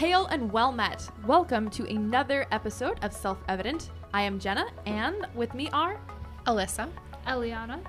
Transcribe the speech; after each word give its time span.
Hail 0.00 0.24
and 0.28 0.50
well 0.50 0.72
met. 0.72 1.06
Welcome 1.26 1.68
to 1.72 1.84
another 1.84 2.46
episode 2.52 2.98
of 3.02 3.12
Self 3.12 3.36
Evident. 3.48 3.90
I 4.14 4.22
am 4.22 4.38
Jenna, 4.38 4.64
and 4.86 5.26
with 5.34 5.52
me 5.52 5.68
are 5.74 6.00
Alyssa, 6.46 6.88
Eliana, 7.26 7.84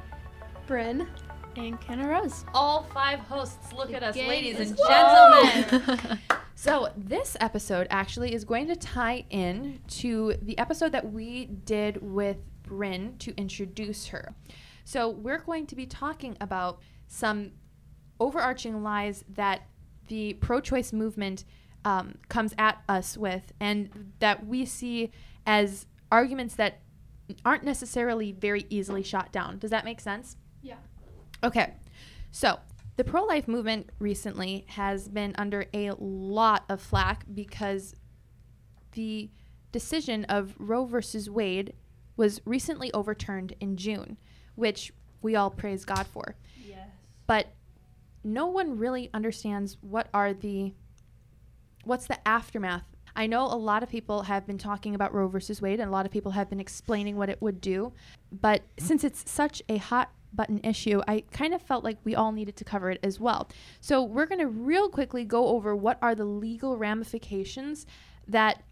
Bryn, 0.67 1.07
and 1.55 1.79
Kenna 1.79 2.09
Rose. 2.09 2.43
all 2.53 2.83
five 2.93 3.19
hosts. 3.19 3.71
Look 3.71 3.93
at 3.93 4.03
us, 4.03 4.17
ladies 4.17 4.59
and 4.59 4.77
gentlemen. 4.77 6.19
so, 6.55 6.89
this 6.97 7.37
episode 7.39 7.87
actually 7.89 8.33
is 8.33 8.43
going 8.43 8.67
to 8.67 8.75
tie 8.75 9.23
in 9.29 9.79
to 9.87 10.35
the 10.41 10.57
episode 10.57 10.91
that 10.91 11.13
we 11.13 11.45
did 11.45 11.97
with 12.01 12.39
Bryn 12.63 13.15
to 13.19 13.33
introduce 13.37 14.07
her. 14.07 14.35
So, 14.83 15.07
we're 15.07 15.39
going 15.39 15.65
to 15.67 15.77
be 15.77 15.85
talking 15.85 16.35
about 16.41 16.81
some 17.07 17.51
overarching 18.19 18.83
lies 18.83 19.23
that 19.29 19.61
the 20.07 20.33
pro 20.33 20.59
choice 20.59 20.91
movement 20.91 21.45
um, 21.85 22.15
comes 22.29 22.53
at 22.57 22.81
us 22.87 23.17
with, 23.17 23.51
and 23.59 24.13
that 24.19 24.45
we 24.45 24.65
see 24.65 25.11
as 25.45 25.85
arguments 26.11 26.55
that 26.55 26.79
aren't 27.45 27.63
necessarily 27.63 28.31
very 28.31 28.65
easily 28.69 29.03
shot 29.03 29.31
down. 29.31 29.57
Does 29.57 29.71
that 29.71 29.85
make 29.85 29.99
sense? 29.99 30.37
Yeah. 30.61 30.75
Okay. 31.43 31.73
So, 32.31 32.59
the 32.97 33.03
pro 33.03 33.23
life 33.23 33.47
movement 33.47 33.89
recently 33.99 34.65
has 34.67 35.07
been 35.07 35.33
under 35.37 35.65
a 35.73 35.91
lot 35.97 36.65
of 36.69 36.81
flack 36.81 37.25
because 37.33 37.95
the 38.91 39.29
decision 39.71 40.25
of 40.25 40.53
Roe 40.59 40.85
versus 40.85 41.29
Wade 41.29 41.73
was 42.17 42.41
recently 42.45 42.91
overturned 42.93 43.55
in 43.59 43.77
June, 43.77 44.17
which 44.55 44.91
we 45.21 45.35
all 45.35 45.49
praise 45.49 45.85
God 45.85 46.05
for. 46.07 46.35
Yes. 46.63 46.89
But 47.25 47.47
no 48.23 48.47
one 48.47 48.77
really 48.77 49.09
understands 49.13 49.77
what 49.81 50.07
are 50.13 50.33
the 50.33 50.73
what's 51.83 52.07
the 52.07 52.27
aftermath. 52.27 52.83
I 53.15 53.27
know 53.27 53.43
a 53.43 53.55
lot 53.55 53.83
of 53.83 53.89
people 53.89 54.23
have 54.23 54.45
been 54.45 54.57
talking 54.57 54.95
about 54.95 55.13
Roe 55.13 55.27
versus 55.27 55.61
Wade 55.61 55.79
and 55.79 55.89
a 55.89 55.91
lot 55.91 56.05
of 56.05 56.11
people 56.11 56.31
have 56.31 56.49
been 56.49 56.59
explaining 56.59 57.17
what 57.17 57.29
it 57.29 57.41
would 57.41 57.59
do, 57.59 57.93
but 58.31 58.61
since 58.77 59.03
it's 59.03 59.29
such 59.29 59.61
a 59.67 59.77
hot 59.77 60.11
button 60.33 60.61
issue, 60.63 61.01
I 61.07 61.23
kind 61.31 61.53
of 61.53 61.61
felt 61.61 61.83
like 61.83 61.97
we 62.03 62.15
all 62.15 62.31
needed 62.31 62.55
to 62.57 62.63
cover 62.63 62.89
it 62.89 62.99
as 63.03 63.19
well. 63.19 63.49
So 63.81 64.01
we're 64.01 64.25
going 64.25 64.39
to 64.39 64.47
real 64.47 64.89
quickly 64.89 65.25
go 65.25 65.47
over 65.47 65.75
what 65.75 65.97
are 66.01 66.15
the 66.15 66.25
legal 66.25 66.77
ramifications 66.77 67.85
that 68.27 68.63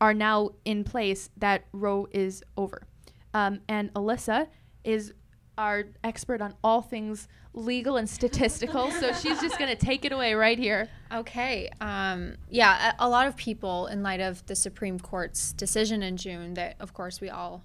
are 0.00 0.14
now 0.14 0.50
in 0.64 0.84
place 0.84 1.30
that 1.36 1.64
Roe 1.72 2.08
is 2.10 2.42
over. 2.56 2.86
Um, 3.34 3.60
and 3.68 3.92
Alyssa 3.94 4.48
is 4.84 5.12
our 5.58 5.84
expert 6.04 6.40
on 6.40 6.54
all 6.64 6.80
things 6.80 7.28
legal 7.52 7.96
and 7.96 8.08
statistical, 8.08 8.90
so 8.92 9.12
she's 9.12 9.40
just 9.40 9.58
going 9.58 9.68
to 9.68 9.86
take 9.86 10.04
it 10.04 10.12
away 10.12 10.34
right 10.34 10.58
here. 10.58 10.88
Okay. 11.12 11.68
Um, 11.80 12.36
yeah, 12.48 12.92
a, 12.98 13.06
a 13.06 13.08
lot 13.08 13.26
of 13.26 13.36
people, 13.36 13.86
in 13.88 14.02
light 14.02 14.20
of 14.20 14.46
the 14.46 14.54
Supreme 14.54 15.00
Court's 15.00 15.52
decision 15.52 16.02
in 16.02 16.16
June, 16.16 16.54
that 16.54 16.76
of 16.78 16.94
course 16.94 17.20
we 17.20 17.28
all 17.28 17.64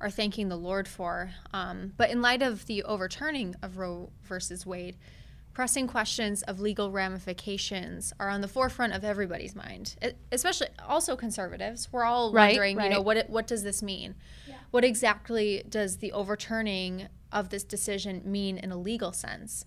are 0.00 0.10
thanking 0.10 0.48
the 0.48 0.56
Lord 0.56 0.86
for, 0.86 1.30
um, 1.52 1.94
but 1.96 2.10
in 2.10 2.22
light 2.22 2.42
of 2.42 2.66
the 2.66 2.82
overturning 2.82 3.54
of 3.62 3.78
Roe 3.78 4.10
versus 4.22 4.66
Wade, 4.66 4.96
pressing 5.52 5.86
questions 5.86 6.42
of 6.42 6.60
legal 6.60 6.90
ramifications 6.90 8.12
are 8.20 8.28
on 8.28 8.40
the 8.40 8.48
forefront 8.48 8.92
of 8.92 9.04
everybody's 9.04 9.54
mind, 9.54 9.96
especially 10.30 10.68
also 10.88 11.16
conservatives. 11.16 11.88
We're 11.90 12.04
all 12.04 12.32
Right, 12.32 12.52
wondering, 12.52 12.80
you 12.80 12.88
know, 12.88 13.00
what 13.00 13.16
it, 13.16 13.28
what 13.28 13.46
does 13.46 13.62
this 13.62 13.82
mean? 13.82 14.14
What 14.70 14.84
exactly 14.84 15.64
does 15.68 15.96
the 15.96 16.12
overturning 16.12 17.08
of 17.32 17.50
this 17.50 17.64
decision 17.64 18.22
mean 18.24 18.58
in 18.58 18.72
a 18.72 18.76
legal 18.76 19.12
sense? 19.12 19.64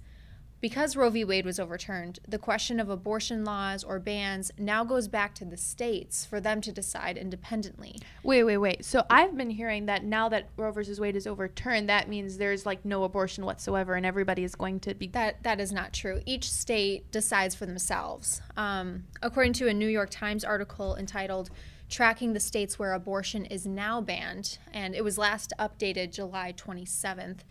Because 0.63 0.95
Roe 0.95 1.09
v. 1.09 1.25
Wade 1.25 1.43
was 1.45 1.59
overturned, 1.59 2.19
the 2.25 2.39
question 2.39 2.79
of 2.79 2.87
abortion 2.87 3.43
laws 3.43 3.83
or 3.83 3.99
bans 3.99 4.49
now 4.57 4.85
goes 4.85 5.09
back 5.09 5.35
to 5.35 5.43
the 5.43 5.57
states 5.57 6.25
for 6.25 6.39
them 6.39 6.61
to 6.61 6.71
decide 6.71 7.17
independently. 7.17 7.99
Wait, 8.23 8.45
wait, 8.45 8.55
wait. 8.55 8.85
So 8.85 9.03
I've 9.09 9.35
been 9.35 9.49
hearing 9.49 9.87
that 9.87 10.05
now 10.05 10.29
that 10.29 10.47
Roe 10.55 10.71
v. 10.71 10.83
Wade 10.97 11.17
is 11.17 11.27
overturned, 11.27 11.89
that 11.89 12.07
means 12.07 12.37
there's 12.37 12.65
like 12.65 12.85
no 12.85 13.03
abortion 13.03 13.43
whatsoever, 13.43 13.95
and 13.95 14.05
everybody 14.05 14.45
is 14.45 14.55
going 14.55 14.79
to 14.79 14.93
be. 14.93 15.07
That 15.07 15.43
that 15.43 15.59
is 15.59 15.73
not 15.73 15.91
true. 15.91 16.21
Each 16.25 16.49
state 16.49 17.11
decides 17.11 17.55
for 17.55 17.65
themselves. 17.65 18.41
Um, 18.55 19.03
according 19.21 19.51
to 19.53 19.67
a 19.67 19.73
New 19.73 19.89
York 19.89 20.11
Times 20.11 20.45
article 20.45 20.95
entitled 20.95 21.49
"Tracking 21.93 22.33
the 22.33 22.39
States 22.39 22.79
Where 22.79 22.93
Abortion 22.93 23.45
Is 23.45 23.67
Now 23.67 24.01
Banned," 24.01 24.57
and 24.73 24.95
it 24.95 25.03
was 25.03 25.19
last 25.19 25.53
updated 25.59 26.11
July 26.11 26.51
27th. 26.51 27.41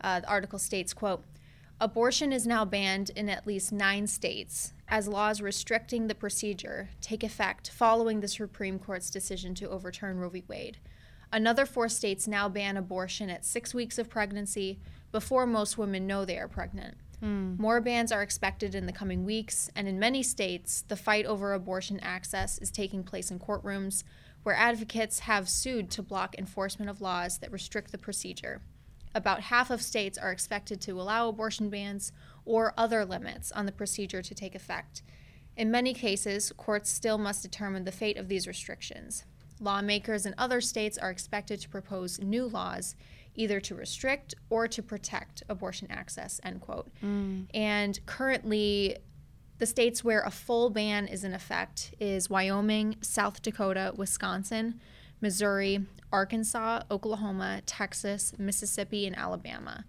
Uh, 0.00 0.20
the 0.20 0.26
article 0.26 0.58
states, 0.58 0.94
"quote." 0.94 1.22
Abortion 1.78 2.32
is 2.32 2.46
now 2.46 2.64
banned 2.64 3.10
in 3.10 3.28
at 3.28 3.46
least 3.46 3.72
nine 3.72 4.06
states 4.06 4.72
as 4.88 5.06
laws 5.06 5.42
restricting 5.42 6.06
the 6.06 6.14
procedure 6.14 6.88
take 7.02 7.22
effect 7.22 7.68
following 7.68 8.20
the 8.20 8.28
Supreme 8.28 8.78
Court's 8.78 9.10
decision 9.10 9.54
to 9.56 9.68
overturn 9.68 10.18
Roe 10.18 10.30
v. 10.30 10.44
Wade. 10.48 10.78
Another 11.30 11.66
four 11.66 11.90
states 11.90 12.26
now 12.26 12.48
ban 12.48 12.78
abortion 12.78 13.28
at 13.28 13.44
six 13.44 13.74
weeks 13.74 13.98
of 13.98 14.08
pregnancy 14.08 14.78
before 15.12 15.44
most 15.44 15.76
women 15.76 16.06
know 16.06 16.24
they 16.24 16.38
are 16.38 16.48
pregnant. 16.48 16.96
Mm. 17.22 17.58
More 17.58 17.80
bans 17.80 18.12
are 18.12 18.22
expected 18.22 18.74
in 18.74 18.86
the 18.86 18.92
coming 18.92 19.24
weeks, 19.24 19.70
and 19.76 19.86
in 19.86 19.98
many 19.98 20.22
states, 20.22 20.82
the 20.88 20.96
fight 20.96 21.26
over 21.26 21.52
abortion 21.52 22.00
access 22.00 22.58
is 22.58 22.70
taking 22.70 23.02
place 23.02 23.30
in 23.30 23.38
courtrooms 23.38 24.04
where 24.42 24.54
advocates 24.54 25.20
have 25.20 25.48
sued 25.48 25.90
to 25.90 26.02
block 26.02 26.34
enforcement 26.38 26.90
of 26.90 27.00
laws 27.00 27.38
that 27.38 27.52
restrict 27.52 27.92
the 27.92 27.98
procedure. 27.98 28.62
About 29.14 29.42
half 29.42 29.70
of 29.70 29.82
states 29.82 30.16
are 30.16 30.32
expected 30.32 30.80
to 30.82 31.00
allow 31.00 31.28
abortion 31.28 31.68
bans 31.68 32.12
or 32.44 32.72
other 32.76 33.04
limits 33.04 33.52
on 33.52 33.66
the 33.66 33.72
procedure 33.72 34.22
to 34.22 34.34
take 34.34 34.54
effect. 34.54 35.02
In 35.56 35.70
many 35.70 35.92
cases, 35.92 36.52
courts 36.56 36.90
still 36.90 37.18
must 37.18 37.42
determine 37.42 37.84
the 37.84 37.92
fate 37.92 38.16
of 38.16 38.28
these 38.28 38.46
restrictions. 38.46 39.24
Lawmakers 39.60 40.24
in 40.24 40.34
other 40.38 40.60
states 40.60 40.96
are 40.96 41.10
expected 41.10 41.60
to 41.60 41.68
propose 41.68 42.20
new 42.20 42.46
laws 42.46 42.94
either 43.34 43.60
to 43.60 43.74
restrict 43.74 44.34
or 44.50 44.68
to 44.68 44.82
protect 44.82 45.42
abortion 45.48 45.88
access, 45.90 46.40
end 46.44 46.60
quote. 46.60 46.88
And 47.54 47.98
currently, 48.06 48.96
the 49.58 49.66
states 49.66 50.02
where 50.02 50.22
a 50.22 50.30
full 50.30 50.70
ban 50.70 51.06
is 51.06 51.22
in 51.24 51.34
effect 51.34 51.94
is 52.00 52.30
Wyoming, 52.30 52.96
South 53.02 53.42
Dakota, 53.42 53.92
Wisconsin, 53.96 54.80
Missouri, 55.20 55.86
Arkansas, 56.12 56.82
Oklahoma, 56.90 57.62
Texas, 57.66 58.32
Mississippi, 58.38 59.06
and 59.06 59.16
Alabama. 59.16 59.84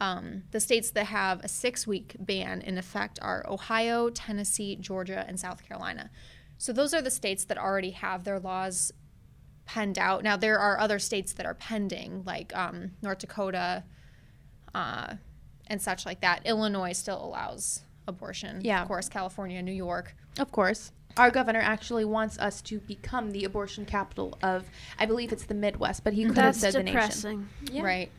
Um, 0.00 0.42
the 0.50 0.60
states 0.60 0.90
that 0.90 1.06
have 1.06 1.42
a 1.42 1.48
six 1.48 1.86
week 1.86 2.16
ban 2.18 2.60
in 2.60 2.78
effect 2.78 3.18
are 3.22 3.44
Ohio, 3.48 4.10
Tennessee, 4.10 4.76
Georgia, 4.76 5.24
and 5.26 5.40
South 5.40 5.66
Carolina. 5.66 6.10
So 6.58 6.72
those 6.72 6.94
are 6.94 7.02
the 7.02 7.10
states 7.10 7.44
that 7.46 7.58
already 7.58 7.90
have 7.90 8.24
their 8.24 8.38
laws 8.38 8.92
penned 9.66 9.98
out. 9.98 10.22
Now, 10.22 10.36
there 10.36 10.58
are 10.58 10.78
other 10.78 10.98
states 10.98 11.32
that 11.34 11.44
are 11.46 11.54
pending, 11.54 12.22
like 12.24 12.56
um, 12.56 12.92
North 13.02 13.18
Dakota 13.18 13.84
uh, 14.74 15.14
and 15.66 15.82
such 15.82 16.06
like 16.06 16.20
that. 16.20 16.46
Illinois 16.46 16.92
still 16.92 17.22
allows 17.24 17.82
abortion. 18.08 18.60
Yeah. 18.62 18.82
Of 18.82 18.88
course, 18.88 19.08
California, 19.08 19.60
New 19.62 19.72
York. 19.72 20.14
Of 20.38 20.50
course. 20.52 20.92
Our 21.16 21.30
governor 21.30 21.60
actually 21.60 22.04
wants 22.04 22.38
us 22.38 22.60
to 22.62 22.78
become 22.80 23.32
the 23.32 23.44
abortion 23.44 23.86
capital 23.86 24.38
of, 24.42 24.64
I 24.98 25.06
believe 25.06 25.32
it's 25.32 25.44
the 25.44 25.54
Midwest, 25.54 26.04
but 26.04 26.12
he 26.12 26.24
could 26.24 26.36
have 26.36 26.54
That's 26.54 26.60
said 26.60 26.74
the 26.74 26.82
nation. 26.82 26.92
depressing. 26.94 27.48
Yeah. 27.72 27.82
Right. 27.82 28.10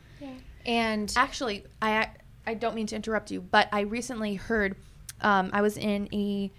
And 0.66 1.10
Actually, 1.16 1.64
I 1.80 2.10
I 2.46 2.54
don't 2.54 2.74
mean 2.74 2.86
to 2.88 2.96
interrupt 2.96 3.30
you, 3.30 3.40
but 3.40 3.68
I 3.72 3.80
recently 3.82 4.34
heard. 4.34 4.74
Um, 5.20 5.50
I 5.52 5.62
was 5.62 5.78
in 5.78 6.08
a 6.12 6.52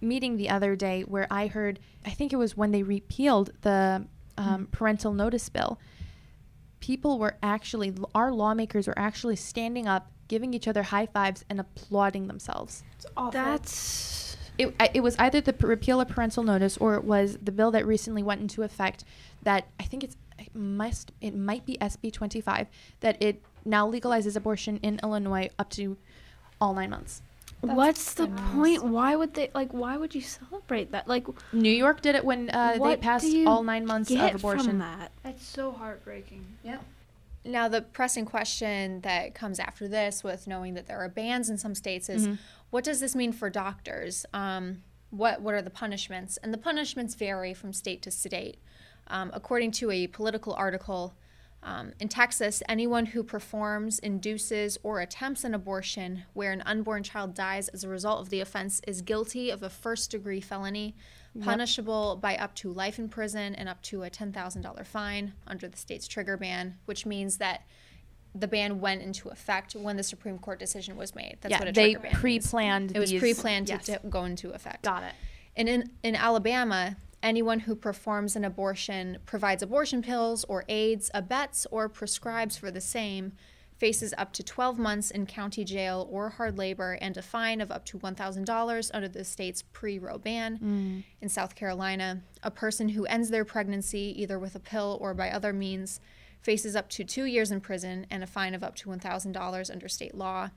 meeting 0.00 0.36
the 0.36 0.50
other 0.50 0.76
day 0.76 1.02
where 1.02 1.26
I 1.30 1.46
heard. 1.48 1.80
I 2.04 2.10
think 2.10 2.32
it 2.32 2.36
was 2.36 2.56
when 2.56 2.70
they 2.70 2.82
repealed 2.84 3.50
the 3.62 4.06
um, 4.38 4.68
parental 4.72 5.12
notice 5.12 5.48
bill. 5.48 5.78
People 6.80 7.18
were 7.18 7.36
actually, 7.42 7.94
our 8.14 8.32
lawmakers 8.32 8.86
were 8.86 8.98
actually 8.98 9.36
standing 9.36 9.86
up, 9.88 10.10
giving 10.28 10.54
each 10.54 10.68
other 10.68 10.84
high 10.84 11.06
fives, 11.06 11.44
and 11.48 11.58
applauding 11.58 12.26
themselves. 12.28 12.84
That's 13.32 14.36
It, 14.58 14.74
I- 14.80 14.90
it 14.94 15.00
was 15.00 15.16
either 15.18 15.40
the 15.40 15.54
repeal 15.66 16.00
of 16.00 16.08
parental 16.08 16.42
notice 16.42 16.76
or 16.78 16.94
it 16.94 17.04
was 17.04 17.38
the 17.42 17.52
bill 17.52 17.70
that 17.72 17.86
recently 17.86 18.22
went 18.22 18.40
into 18.40 18.62
effect 18.62 19.04
that 19.42 19.66
I 19.80 19.84
think 19.84 20.02
it's 20.04 20.16
it 20.38 20.54
must 20.54 21.12
it 21.20 21.34
might 21.34 21.64
be 21.64 21.78
SB 21.80 22.12
25 22.12 22.66
that 23.00 23.20
it 23.22 23.42
now 23.64 23.90
legalizes 23.90 24.36
abortion 24.36 24.76
in 24.78 25.00
Illinois 25.02 25.48
up 25.58 25.70
to 25.70 25.96
all 26.60 26.74
9 26.74 26.90
months. 26.90 27.22
What's 27.60 28.14
the 28.14 28.28
point? 28.28 28.84
Why 28.84 29.16
would 29.16 29.34
they 29.34 29.50
like? 29.54 29.72
Why 29.72 29.96
would 29.96 30.14
you 30.14 30.20
celebrate 30.20 30.92
that? 30.92 31.08
Like, 31.08 31.26
New 31.52 31.70
York 31.70 32.00
did 32.00 32.14
it 32.14 32.24
when 32.24 32.50
uh, 32.50 32.78
they 32.82 32.96
passed 32.96 33.26
all 33.46 33.62
9 33.62 33.86
months 33.86 34.10
get 34.10 34.34
of 34.34 34.40
abortion. 34.40 34.66
from 34.66 34.78
that? 34.78 35.10
That's 35.22 35.44
so 35.44 35.72
heartbreaking. 35.72 36.44
Yeah. 36.62 36.78
Now 37.44 37.68
the 37.68 37.80
pressing 37.80 38.24
question 38.24 39.00
that 39.02 39.34
comes 39.34 39.58
after 39.58 39.88
this, 39.88 40.24
with 40.24 40.46
knowing 40.46 40.74
that 40.74 40.86
there 40.86 40.98
are 40.98 41.08
bans 41.08 41.48
in 41.48 41.58
some 41.58 41.74
states, 41.74 42.08
is 42.08 42.28
what 42.70 42.84
does 42.84 43.00
this 43.00 43.14
mean 43.14 43.32
for 43.32 43.48
doctors? 43.48 44.26
Um, 44.32 44.82
what 45.10 45.40
what 45.40 45.54
are 45.54 45.62
the 45.62 45.70
punishments? 45.70 46.36
And 46.38 46.52
the 46.52 46.58
punishments 46.58 47.14
vary 47.14 47.54
from 47.54 47.72
state 47.72 48.02
to 48.02 48.10
state. 48.10 48.58
Um, 49.08 49.30
according 49.32 49.70
to 49.72 49.90
a 49.92 50.08
Politico 50.08 50.52
article 50.52 51.14
Um, 51.62 51.92
in 51.98 52.08
Texas, 52.08 52.62
anyone 52.68 53.06
who 53.06 53.24
performs, 53.24 53.98
induces, 53.98 54.78
or 54.82 55.00
attempts 55.00 55.42
an 55.42 55.52
abortion 55.52 56.22
where 56.32 56.52
an 56.52 56.62
unborn 56.62 57.02
child 57.02 57.34
dies 57.34 57.68
as 57.68 57.82
a 57.82 57.88
result 57.88 58.20
of 58.20 58.28
the 58.30 58.40
offense 58.40 58.80
is 58.86 59.02
guilty 59.02 59.50
of 59.50 59.62
a 59.62 59.70
first 59.70 60.12
degree 60.12 60.40
felony, 60.40 60.94
punishable 61.40 62.16
by 62.16 62.36
up 62.36 62.54
to 62.54 62.72
life 62.72 62.98
in 62.98 63.08
prison 63.08 63.54
and 63.56 63.68
up 63.68 63.82
to 63.82 64.04
a 64.04 64.10
$10,000 64.10 64.86
fine 64.86 65.32
under 65.46 65.68
the 65.68 65.76
state's 65.76 66.06
trigger 66.06 66.36
ban, 66.36 66.78
which 66.84 67.04
means 67.04 67.38
that 67.38 67.62
the 68.34 68.48
ban 68.48 68.80
went 68.80 69.02
into 69.02 69.28
effect 69.28 69.74
when 69.74 69.96
the 69.96 70.02
Supreme 70.02 70.38
Court 70.38 70.58
decision 70.58 70.96
was 70.96 71.14
made. 71.14 71.38
That's 71.40 71.50
yeah, 71.50 71.58
what 71.58 71.68
a 71.68 71.72
they 71.72 71.92
trigger 71.92 71.98
ban 72.00 72.12
means. 72.12 72.20
pre-planned. 72.20 72.96
It 72.96 73.00
was 73.00 73.12
pre-planned 73.12 73.68
yes. 73.68 73.86
to, 73.86 73.98
to 73.98 74.08
go 74.08 74.24
into 74.24 74.50
effect. 74.50 74.84
Got 74.84 75.02
it. 75.04 75.12
And 75.56 75.68
in, 75.68 75.90
in 76.02 76.14
Alabama, 76.14 76.96
anyone 77.22 77.60
who 77.60 77.74
performs 77.74 78.36
an 78.36 78.44
abortion, 78.44 79.18
provides 79.26 79.62
abortion 79.62 80.02
pills 80.02 80.44
or 80.44 80.64
aids, 80.68 81.10
abets, 81.14 81.66
or 81.70 81.88
prescribes 81.88 82.56
for 82.56 82.70
the 82.70 82.80
same 82.80 83.32
faces 83.78 84.14
up 84.16 84.32
to 84.32 84.42
12 84.42 84.78
months 84.78 85.10
in 85.10 85.26
county 85.26 85.64
jail 85.64 86.08
or 86.10 86.30
hard 86.30 86.56
labor 86.56 86.98
and 87.00 87.16
a 87.16 87.22
fine 87.22 87.60
of 87.60 87.70
up 87.70 87.84
to 87.84 87.98
$1,000 87.98 88.90
under 88.94 89.08
the 89.08 89.24
state's 89.24 89.62
pre 89.62 89.98
Roe 89.98 90.18
ban. 90.18 90.58
Mm. 90.58 91.04
In 91.20 91.28
South 91.28 91.54
Carolina, 91.54 92.22
a 92.42 92.50
person 92.50 92.90
who 92.90 93.04
ends 93.06 93.30
their 93.30 93.44
pregnancy 93.44 94.14
either 94.16 94.38
with 94.38 94.54
a 94.54 94.60
pill 94.60 94.98
or 95.00 95.14
by 95.14 95.30
other 95.30 95.52
means 95.52 96.00
faces 96.40 96.76
up 96.76 96.88
to 96.88 97.04
two 97.04 97.24
years 97.24 97.50
in 97.50 97.60
prison 97.60 98.06
and 98.10 98.22
a 98.22 98.26
fine 98.26 98.54
of 98.54 98.62
up 98.62 98.76
to 98.76 98.88
$1,000 98.88 99.70
under 99.70 99.88
state 99.88 100.14
law. 100.14 100.50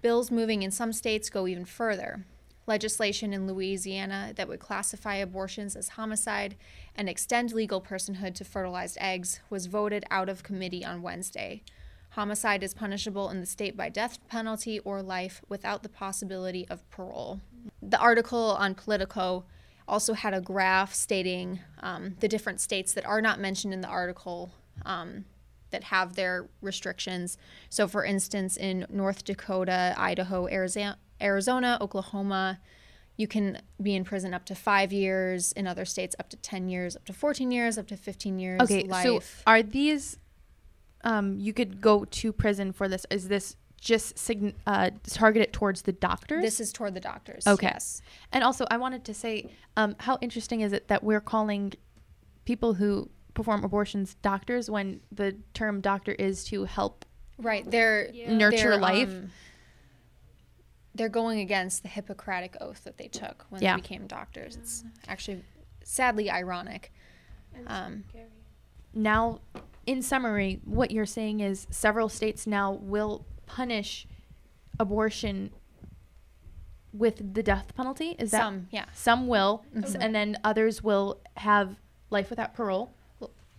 Bills 0.00 0.30
moving 0.30 0.62
in 0.62 0.70
some 0.70 0.92
states 0.92 1.28
go 1.28 1.46
even 1.46 1.64
further. 1.64 2.24
Legislation 2.66 3.32
in 3.32 3.46
Louisiana 3.46 4.32
that 4.34 4.48
would 4.48 4.58
classify 4.58 5.16
abortions 5.16 5.76
as 5.76 5.90
homicide 5.90 6.56
and 6.96 7.08
extend 7.08 7.52
legal 7.52 7.80
personhood 7.80 8.34
to 8.34 8.44
fertilized 8.44 8.98
eggs 9.00 9.40
was 9.48 9.66
voted 9.66 10.04
out 10.10 10.28
of 10.28 10.42
committee 10.42 10.84
on 10.84 11.02
Wednesday. 11.02 11.62
Homicide 12.10 12.62
is 12.62 12.74
punishable 12.74 13.30
in 13.30 13.40
the 13.40 13.46
state 13.46 13.76
by 13.76 13.88
death 13.88 14.18
penalty 14.28 14.80
or 14.80 15.02
life 15.02 15.42
without 15.48 15.82
the 15.82 15.88
possibility 15.88 16.66
of 16.68 16.88
parole. 16.90 17.40
The 17.82 18.00
article 18.00 18.52
on 18.58 18.74
Politico 18.74 19.44
also 19.86 20.14
had 20.14 20.34
a 20.34 20.40
graph 20.40 20.92
stating 20.92 21.60
um, 21.80 22.16
the 22.20 22.28
different 22.28 22.60
states 22.60 22.92
that 22.94 23.06
are 23.06 23.20
not 23.20 23.38
mentioned 23.38 23.72
in 23.72 23.80
the 23.80 23.88
article 23.88 24.50
um, 24.84 25.24
that 25.70 25.84
have 25.84 26.14
their 26.14 26.48
restrictions. 26.60 27.38
So, 27.68 27.86
for 27.86 28.04
instance, 28.04 28.56
in 28.56 28.86
North 28.88 29.24
Dakota, 29.24 29.94
Idaho, 29.96 30.48
Arizona, 30.48 30.98
Arizona, 31.20 31.78
Oklahoma, 31.80 32.60
you 33.16 33.26
can 33.26 33.60
be 33.82 33.94
in 33.94 34.04
prison 34.04 34.34
up 34.34 34.44
to 34.46 34.54
five 34.54 34.92
years. 34.92 35.52
In 35.52 35.66
other 35.66 35.84
states, 35.84 36.14
up 36.18 36.28
to 36.30 36.36
10 36.36 36.68
years, 36.68 36.96
up 36.96 37.04
to 37.06 37.12
14 37.12 37.50
years, 37.50 37.78
up 37.78 37.86
to 37.88 37.96
15 37.96 38.38
years. 38.38 38.60
Okay, 38.60 38.86
so 39.02 39.20
are 39.46 39.62
these? 39.62 40.18
Um, 41.04 41.38
you 41.38 41.52
could 41.52 41.80
go 41.80 42.04
to 42.04 42.32
prison 42.32 42.72
for 42.72 42.88
this. 42.88 43.06
Is 43.10 43.28
this 43.28 43.56
just 43.80 44.18
sign- 44.18 44.54
uh, 44.66 44.90
targeted 45.06 45.52
towards 45.52 45.82
the 45.82 45.92
doctors? 45.92 46.42
this 46.42 46.60
is 46.60 46.72
toward 46.72 46.94
the 46.94 47.00
doctors. 47.00 47.46
Okay. 47.46 47.68
Yes. 47.68 48.02
And 48.32 48.42
also, 48.42 48.66
I 48.70 48.76
wanted 48.76 49.04
to 49.04 49.14
say, 49.14 49.48
um, 49.76 49.94
how 50.00 50.18
interesting 50.20 50.62
is 50.62 50.72
it 50.72 50.88
that 50.88 51.04
we're 51.04 51.20
calling 51.20 51.74
people 52.44 52.74
who 52.74 53.08
perform 53.34 53.62
abortions 53.64 54.16
doctors 54.22 54.68
when 54.70 55.00
the 55.12 55.36
term 55.54 55.80
doctor 55.80 56.12
is 56.12 56.44
to 56.44 56.64
help 56.64 57.04
Right. 57.38 57.70
They're 57.70 58.10
Yeah. 58.12 58.34
nurture 58.34 58.70
they're, 58.70 58.78
life? 58.78 59.10
um, 59.10 59.30
they're 60.96 61.08
going 61.08 61.40
against 61.40 61.82
the 61.82 61.88
Hippocratic 61.88 62.56
oath 62.60 62.84
that 62.84 62.96
they 62.96 63.08
took 63.08 63.44
when 63.50 63.62
Yeah. 63.62 63.74
they 63.76 63.82
became 63.82 64.06
doctors. 64.06 64.56
It's 64.56 64.84
actually 65.08 65.44
sadly 65.84 66.30
ironic. 66.30 66.92
Um, 67.66 68.04
now, 68.94 69.40
in 69.86 70.02
summary, 70.02 70.60
what 70.64 70.90
you're 70.90 71.06
saying 71.06 71.40
is 71.40 71.66
several 71.70 72.08
states 72.08 72.46
now 72.46 72.72
will 72.72 73.24
punish 73.46 74.06
abortion 74.80 75.50
with 76.92 77.34
the 77.34 77.42
death 77.42 77.74
penalty. 77.76 78.16
Is 78.18 78.30
that 78.30 78.40
some, 78.40 78.68
yeah. 78.70 78.86
some 78.94 79.26
will, 79.26 79.64
s- 79.76 79.92
Mhm. 79.94 80.02
and 80.02 80.14
then 80.14 80.36
others 80.42 80.82
will 80.82 81.20
have 81.36 81.76
life 82.10 82.30
without 82.30 82.54
parole. 82.54 82.92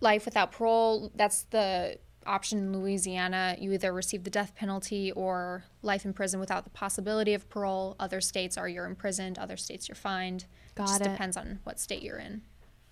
life 0.00 0.24
without 0.24 0.52
parole 0.52 1.10
that's 1.16 1.42
the 1.50 1.98
option 2.28 2.58
in 2.58 2.72
louisiana 2.78 3.56
you 3.58 3.72
either 3.72 3.92
receive 3.92 4.22
the 4.24 4.30
death 4.30 4.54
penalty 4.54 5.10
or 5.12 5.64
life 5.82 6.04
in 6.04 6.12
prison 6.12 6.38
without 6.38 6.64
the 6.64 6.70
possibility 6.70 7.32
of 7.34 7.48
parole 7.48 7.96
other 7.98 8.20
states 8.20 8.56
are 8.58 8.68
you're 8.68 8.84
imprisoned 8.84 9.38
other 9.38 9.56
states 9.56 9.88
you're 9.88 9.96
fined 9.96 10.44
Got 10.74 10.86
just 10.88 11.00
it. 11.00 11.04
depends 11.04 11.36
on 11.36 11.58
what 11.64 11.80
state 11.80 12.02
you're 12.02 12.18
in 12.18 12.42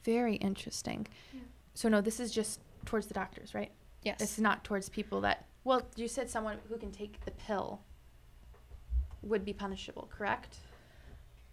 Very 0.04 0.36
interesting. 0.36 1.06
So 1.74 1.88
no, 1.88 2.00
this 2.00 2.18
is 2.20 2.32
just 2.32 2.60
towards 2.86 3.06
the 3.06 3.14
doctors, 3.14 3.54
right? 3.54 3.70
yes 4.02 4.18
This 4.18 4.32
is 4.32 4.40
not 4.40 4.64
towards 4.64 4.88
people 4.88 5.20
that. 5.22 5.44
Well, 5.64 5.82
you 5.96 6.08
said 6.08 6.30
someone 6.30 6.58
who 6.68 6.76
can 6.78 6.90
take 6.92 7.24
the 7.24 7.32
pill 7.32 7.80
would 9.22 9.44
be 9.44 9.52
punishable, 9.52 10.08
correct? 10.16 10.56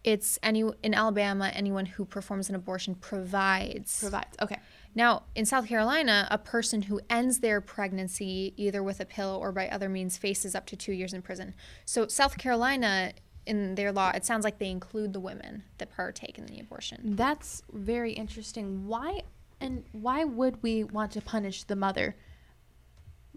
it's 0.03 0.37
any 0.43 0.63
in 0.83 0.93
alabama 0.93 1.49
anyone 1.53 1.85
who 1.85 2.03
performs 2.05 2.49
an 2.49 2.55
abortion 2.55 2.93
provides 2.95 3.99
Provides. 4.01 4.35
Okay. 4.41 4.59
Now, 4.95 5.23
in 5.35 5.45
South 5.45 5.67
Carolina, 5.67 6.27
a 6.29 6.37
person 6.37 6.83
who 6.83 7.01
ends 7.09 7.39
their 7.39 7.61
pregnancy 7.61 8.53
either 8.57 8.83
with 8.83 8.99
a 8.99 9.05
pill 9.05 9.37
or 9.41 9.51
by 9.51 9.67
other 9.67 9.89
means 9.89 10.17
faces 10.17 10.53
up 10.55 10.65
to 10.67 10.75
two 10.75 10.93
years 10.93 11.13
in 11.13 11.21
prison. 11.21 11.55
So, 11.85 12.07
South 12.07 12.37
Carolina, 12.37 13.13
in 13.45 13.75
their 13.75 13.91
law, 13.91 14.11
it 14.13 14.25
sounds 14.25 14.43
like 14.43 14.59
they 14.59 14.69
include 14.69 15.13
the 15.13 15.19
women 15.19 15.63
that 15.77 15.91
partake 15.91 16.37
in 16.37 16.45
the 16.45 16.59
abortion. 16.59 17.15
That's 17.15 17.63
very 17.71 18.13
interesting. 18.13 18.87
Why 18.87 19.21
and 19.59 19.85
why 19.93 20.25
would 20.25 20.61
we 20.61 20.83
want 20.83 21.11
to 21.13 21.21
punish 21.21 21.63
the 21.63 21.75
mother? 21.75 22.15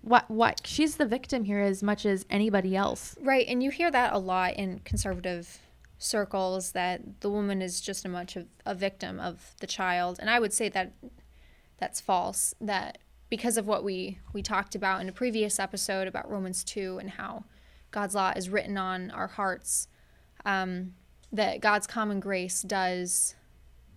What 0.02 0.30
what 0.30 0.60
she's 0.64 0.96
the 0.96 1.06
victim 1.06 1.44
here 1.44 1.60
as 1.60 1.82
much 1.82 2.04
as 2.06 2.26
anybody 2.30 2.76
else. 2.76 3.16
Right, 3.20 3.46
and 3.48 3.62
you 3.62 3.70
hear 3.70 3.90
that 3.90 4.12
a 4.12 4.18
lot 4.18 4.54
in 4.54 4.80
conservative 4.80 5.60
circles 5.98 6.72
that 6.72 7.20
the 7.20 7.30
woman 7.30 7.62
is 7.62 7.80
just 7.80 8.04
as 8.04 8.12
much 8.12 8.36
of 8.36 8.46
a 8.64 8.74
victim 8.74 9.18
of 9.18 9.54
the 9.60 9.66
child. 9.66 10.18
And 10.20 10.28
I 10.28 10.38
would 10.38 10.52
say 10.52 10.68
that 10.68 10.92
that's 11.78 12.00
false. 12.00 12.54
That 12.60 12.98
because 13.28 13.56
of 13.56 13.66
what 13.66 13.84
we 13.84 14.18
we 14.32 14.42
talked 14.42 14.74
about 14.74 15.00
in 15.00 15.08
a 15.08 15.12
previous 15.12 15.58
episode 15.58 16.08
about 16.08 16.30
Romans 16.30 16.64
2 16.64 16.98
and 16.98 17.10
how 17.10 17.44
God's 17.90 18.14
law 18.14 18.32
is 18.36 18.48
written 18.48 18.76
on 18.76 19.10
our 19.10 19.26
hearts, 19.26 19.88
um, 20.44 20.94
that 21.32 21.60
God's 21.60 21.86
common 21.86 22.20
grace 22.20 22.62
does 22.62 23.34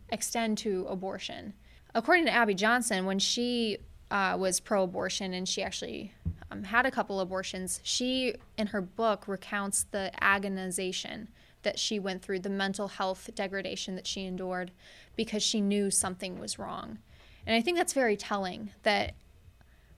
extend 0.09 0.57
to 0.59 0.85
abortion. 0.89 1.53
According 1.93 2.25
to 2.25 2.31
Abby 2.31 2.53
Johnson, 2.53 3.05
when 3.05 3.19
she 3.19 3.77
uh, 4.11 4.35
was 4.39 4.59
pro 4.59 4.83
abortion 4.83 5.33
and 5.33 5.47
she 5.47 5.61
actually 5.61 6.13
um, 6.51 6.63
had 6.63 6.85
a 6.85 6.91
couple 6.91 7.19
abortions, 7.19 7.79
she, 7.83 8.35
in 8.57 8.67
her 8.67 8.81
book, 8.81 9.27
recounts 9.27 9.85
the 9.91 10.11
agonization 10.21 11.27
that 11.63 11.77
she 11.77 11.99
went 11.99 12.21
through, 12.21 12.39
the 12.39 12.49
mental 12.49 12.87
health 12.87 13.29
degradation 13.36 13.95
that 13.95 14.07
she 14.07 14.25
endured 14.25 14.71
because 15.15 15.43
she 15.43 15.62
knew 15.62 15.91
something 15.91 16.39
was 16.39 16.57
wrong. 16.57 17.00
And 17.46 17.55
I 17.55 17.62
think 17.62 17.77
that's 17.77 17.93
very 17.93 18.17
telling 18.17 18.72
that 18.84 19.15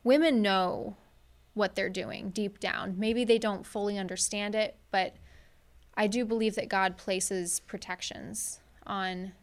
women 0.04 0.42
know 0.42 0.96
what 1.54 1.76
they're 1.76 1.90
doing 1.90 2.30
deep 2.30 2.60
down. 2.60 2.96
Maybe 2.98 3.24
they 3.26 3.38
don't 3.38 3.66
fully 3.66 3.98
understand 3.98 4.56
it, 4.56 4.78
but 4.90 5.16
I 5.96 6.08
do 6.08 6.24
believe 6.24 6.56
that 6.56 6.70
God 6.70 6.98
places 6.98 7.60
protections 7.60 8.60
on 8.88 9.34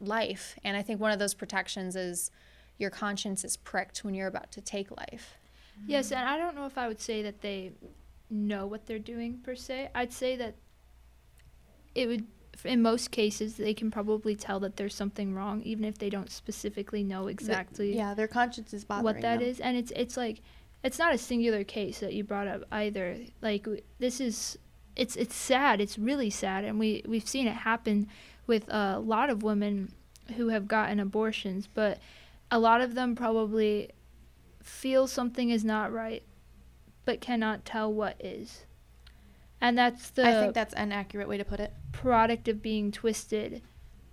life. 0.00 0.56
And 0.64 0.76
I 0.76 0.82
think 0.82 1.00
one 1.00 1.12
of 1.12 1.18
those 1.18 1.34
protections 1.34 1.94
is 1.96 2.30
your 2.76 2.90
conscience 2.90 3.44
is 3.44 3.56
pricked 3.56 4.04
when 4.04 4.14
you're 4.14 4.26
about 4.26 4.50
to 4.52 4.60
take 4.60 4.90
life. 4.96 5.38
Yes, 5.86 6.10
and 6.10 6.28
I 6.28 6.36
don't 6.36 6.56
know 6.56 6.66
if 6.66 6.76
I 6.76 6.88
would 6.88 7.00
say 7.00 7.22
that 7.22 7.40
they 7.40 7.72
know 8.30 8.66
what 8.66 8.86
they're 8.86 8.98
doing 8.98 9.38
per 9.42 9.54
se. 9.54 9.90
I'd 9.94 10.12
say 10.12 10.36
that 10.36 10.56
it 11.94 12.08
would, 12.08 12.26
in 12.64 12.82
most 12.82 13.10
cases, 13.10 13.56
they 13.56 13.74
can 13.74 13.90
probably 13.90 14.34
tell 14.36 14.60
that 14.60 14.76
there's 14.76 14.94
something 14.94 15.34
wrong, 15.34 15.62
even 15.62 15.84
if 15.84 15.98
they 15.98 16.10
don't 16.10 16.30
specifically 16.30 17.04
know 17.04 17.26
exactly 17.28 17.94
Yeah, 17.96 18.14
their 18.14 18.28
conscience 18.28 18.72
is 18.74 18.84
bothering 18.84 19.04
what 19.04 19.20
that 19.22 19.40
them. 19.40 19.48
is. 19.48 19.60
And 19.60 19.76
it's 19.76 19.92
it's 19.94 20.16
like, 20.16 20.40
it's 20.82 20.98
not 20.98 21.14
a 21.14 21.18
singular 21.18 21.64
case 21.64 22.00
that 22.00 22.12
you 22.14 22.24
brought 22.24 22.46
up 22.48 22.62
either. 22.72 23.18
Like 23.42 23.64
w- 23.64 23.82
this 23.98 24.20
is, 24.20 24.58
it's 24.96 25.16
it's 25.16 25.34
sad. 25.34 25.80
It's 25.80 25.98
really 25.98 26.30
sad, 26.30 26.64
and 26.64 26.78
we 26.78 27.02
we've 27.06 27.28
seen 27.28 27.46
it 27.46 27.54
happen 27.54 28.08
with 28.46 28.68
a 28.68 28.98
lot 28.98 29.30
of 29.30 29.42
women 29.42 29.92
who 30.36 30.48
have 30.48 30.66
gotten 30.68 30.98
abortions, 31.00 31.68
but 31.72 31.98
a 32.50 32.58
lot 32.58 32.80
of 32.80 32.94
them 32.94 33.14
probably 33.14 33.90
feel 34.62 35.06
something 35.06 35.50
is 35.50 35.64
not 35.64 35.92
right, 35.92 36.22
but 37.04 37.20
cannot 37.20 37.64
tell 37.64 37.92
what 37.92 38.16
is. 38.20 38.64
And 39.60 39.76
that's 39.76 40.10
the 40.10 40.26
I 40.26 40.32
think 40.40 40.54
that's 40.54 40.74
an 40.74 40.92
accurate 40.92 41.28
way 41.28 41.36
to 41.38 41.44
put 41.44 41.60
it. 41.60 41.72
product 41.92 42.46
of 42.48 42.62
being 42.62 42.92
twisted 42.92 43.62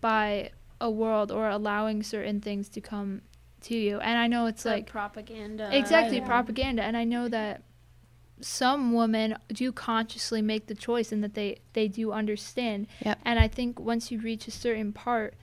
by 0.01 0.49
a 0.81 0.89
world 0.89 1.31
or 1.31 1.49
allowing 1.49 2.01
certain 2.03 2.41
things 2.41 2.67
to 2.69 2.81
come 2.81 3.21
to 3.61 3.75
you. 3.75 3.99
And 3.99 4.17
I 4.17 4.27
know 4.27 4.45
it's 4.47 4.63
The 4.63 4.69
like 4.69 4.87
propaganda. 4.87 5.69
exactly 5.71 6.17
Yeah. 6.17 6.25
propaganda 6.25 6.83
and 6.83 6.97
I 6.97 7.03
know 7.03 7.27
that 7.29 7.63
some 8.41 8.93
women 8.93 9.37
do 9.49 9.71
consciously 9.71 10.41
make 10.41 10.67
the 10.67 10.75
choice 10.75 11.11
and 11.11 11.23
that 11.23 11.35
they 11.35 11.59
they 11.73 11.87
do 11.87 12.11
understand. 12.11 12.87
Yep. 13.05 13.19
And 13.23 13.39
I 13.39 13.47
think 13.47 13.79
once 13.79 14.11
you 14.11 14.19
reach 14.19 14.47
a 14.47 14.51
certain 14.51 14.91
part 14.93 15.35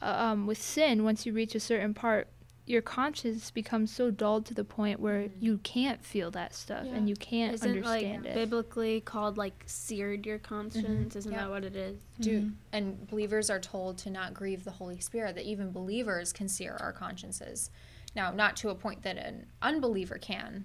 uh, 0.00 0.14
um, 0.16 0.46
with 0.46 0.60
sin, 0.60 1.02
once 1.04 1.26
you 1.26 1.32
reach 1.32 1.54
a 1.54 1.60
certain 1.60 1.92
part, 1.94 2.28
your 2.66 2.82
conscience 2.82 3.50
becomes 3.52 3.92
so 3.92 4.10
dulled 4.10 4.44
to 4.46 4.54
the 4.54 4.64
point 4.64 4.98
where 4.98 5.22
mm-hmm. 5.22 5.44
you 5.44 5.58
can't 5.58 6.04
feel 6.04 6.32
that 6.32 6.52
stuff 6.54 6.84
Yeah. 6.84 6.94
and 6.94 7.08
you 7.08 7.14
can't 7.14 7.54
Isn't 7.54 7.70
understand 7.70 8.24
like 8.24 8.32
it. 8.32 8.34
biblically 8.34 9.00
called 9.00 9.38
like 9.38 9.62
seared 9.66 10.26
your 10.26 10.38
conscience? 10.38 10.84
Mm-hmm. 10.86 11.18
Isn't 11.18 11.32
Yeah. 11.32 11.42
that 11.42 11.50
what 11.50 11.64
it 11.64 11.76
is? 11.76 11.96
Do 12.20 12.40
mm-hmm. 12.40 12.50
and 12.72 13.06
believers 13.08 13.50
are 13.50 13.60
told 13.60 13.98
to 13.98 14.10
not 14.10 14.34
grieve 14.34 14.64
the 14.64 14.72
Holy 14.72 14.98
Spirit. 14.98 15.36
That 15.36 15.44
even 15.44 15.70
believers 15.70 16.32
can 16.32 16.48
sear 16.48 16.76
our 16.80 16.92
consciences. 16.92 17.70
Now, 18.16 18.32
not 18.32 18.56
to 18.58 18.70
a 18.70 18.74
point 18.74 19.02
that 19.02 19.16
an 19.16 19.46
unbeliever 19.62 20.18
can. 20.18 20.64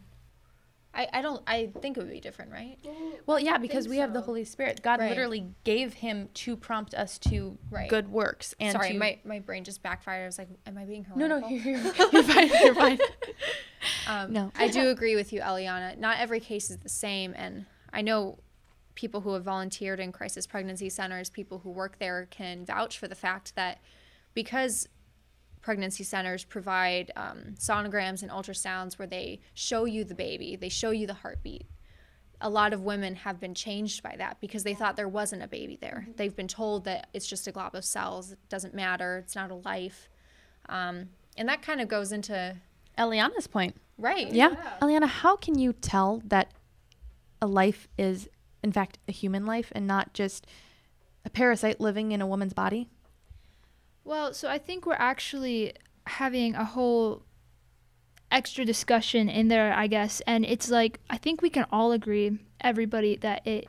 I, 0.93 1.07
I 1.13 1.21
don't. 1.21 1.41
I 1.47 1.69
think 1.81 1.95
it 1.95 2.01
would 2.01 2.11
be 2.11 2.19
different, 2.19 2.51
right? 2.51 2.77
Well, 3.25 3.39
yeah, 3.39 3.57
because 3.57 3.85
think 3.85 3.91
we 3.91 3.97
have 3.99 4.11
the 4.13 4.19
so. 4.19 4.25
Holy 4.25 4.43
Spirit. 4.43 4.81
God 4.81 4.99
Right. 4.99 5.09
literally 5.09 5.45
gave 5.63 5.93
him 5.93 6.27
to 6.33 6.57
prompt 6.57 6.93
us 6.93 7.17
to 7.19 7.57
Right. 7.69 7.89
good 7.89 8.09
works 8.11 8.53
and 8.59 8.73
Sorry, 8.73 8.91
to 8.91 8.99
my, 8.99 9.19
my 9.23 9.39
brain 9.39 9.63
just 9.63 9.81
backfired. 9.81 10.23
I 10.23 10.25
was 10.25 10.37
like, 10.37 10.49
am 10.65 10.77
I 10.77 10.83
being 10.83 11.05
No, 11.15 11.27
heretical? 11.27 11.49
no, 11.49 11.55
you're, 11.55 11.77
you're, 11.77 11.93
you're 12.11 12.23
fine. 12.23 12.49
You're 12.65 12.75
fine. 12.75 12.99
Um, 14.07 14.33
No. 14.33 14.51
I 14.55 14.67
do 14.67 14.89
agree 14.89 15.15
with 15.15 15.31
you, 15.31 15.39
Eliana. 15.41 15.97
Not 15.97 16.19
every 16.19 16.39
case 16.39 16.69
is 16.69 16.77
the 16.77 16.89
same, 16.89 17.33
and 17.37 17.65
I 17.93 18.01
know 18.01 18.39
people 18.95 19.21
who 19.21 19.33
have 19.33 19.43
volunteered 19.43 19.99
in 20.01 20.11
crisis 20.11 20.45
pregnancy 20.45 20.89
centers, 20.89 21.29
people 21.29 21.59
who 21.59 21.69
work 21.69 21.99
there, 21.99 22.27
can 22.29 22.65
vouch 22.65 22.99
for 22.99 23.07
the 23.07 23.15
fact 23.15 23.55
that 23.55 23.79
because 24.33 24.87
pregnancy 25.61 26.03
centers 26.03 26.43
provide 26.43 27.11
um, 27.15 27.55
sonograms 27.57 28.21
and 28.21 28.31
ultrasounds 28.31 28.97
where 28.97 29.07
they 29.07 29.39
show 29.53 29.85
you 29.85 30.03
the 30.03 30.15
baby, 30.15 30.55
they 30.55 30.69
show 30.69 30.91
you 30.91 31.07
the 31.07 31.13
heartbeat. 31.13 31.65
A 32.43 32.49
lot 32.49 32.73
of 32.73 32.81
women 32.81 33.15
have 33.17 33.39
been 33.39 33.53
changed 33.53 34.01
by 34.01 34.15
that 34.17 34.41
because 34.41 34.63
they 34.63 34.73
thought 34.73 34.95
there 34.95 35.07
wasn't 35.07 35.43
a 35.43 35.47
baby 35.47 35.77
there. 35.79 36.07
They've 36.15 36.35
been 36.35 36.47
told 36.47 36.85
that 36.85 37.07
it's 37.13 37.27
just 37.27 37.47
a 37.47 37.51
glob 37.51 37.75
of 37.75 37.85
cells, 37.85 38.31
it 38.31 38.39
doesn't 38.49 38.73
matter, 38.73 39.19
it's 39.23 39.35
not 39.35 39.51
a 39.51 39.55
life. 39.55 40.09
Um, 40.67 41.09
and 41.37 41.47
that 41.49 41.61
kind 41.61 41.81
of 41.81 41.87
goes 41.87 42.11
into, 42.11 42.55
Eliana's 42.97 43.47
point. 43.47 43.75
right. 43.97 44.31
Yeah. 44.31 44.55
Eliana, 44.81 45.07
how 45.07 45.35
can 45.35 45.57
you 45.57 45.73
tell 45.73 46.21
that 46.25 46.51
a 47.41 47.47
life 47.47 47.87
is, 47.97 48.27
in 48.63 48.71
fact, 48.71 48.97
a 49.07 49.11
human 49.11 49.45
life 49.45 49.71
and 49.75 49.85
not 49.85 50.13
just 50.13 50.47
a 51.23 51.29
parasite 51.29 51.79
living 51.79 52.11
in 52.11 52.21
a 52.21 52.27
woman's 52.27 52.53
body? 52.53 52.89
Well, 54.03 54.33
so 54.33 54.49
I 54.49 54.57
think 54.57 54.85
we're 54.85 54.93
actually 54.93 55.73
having 56.07 56.55
a 56.55 56.65
whole 56.65 57.23
extra 58.31 58.65
discussion 58.65 59.29
in 59.29 59.47
there, 59.49 59.73
I 59.73 59.87
guess. 59.87 60.21
And 60.25 60.45
it's 60.45 60.69
like, 60.69 60.99
I 61.09 61.17
think 61.17 61.41
we 61.41 61.49
can 61.49 61.65
all 61.71 61.91
agree, 61.91 62.39
everybody, 62.61 63.15
that 63.17 63.45
it 63.45 63.67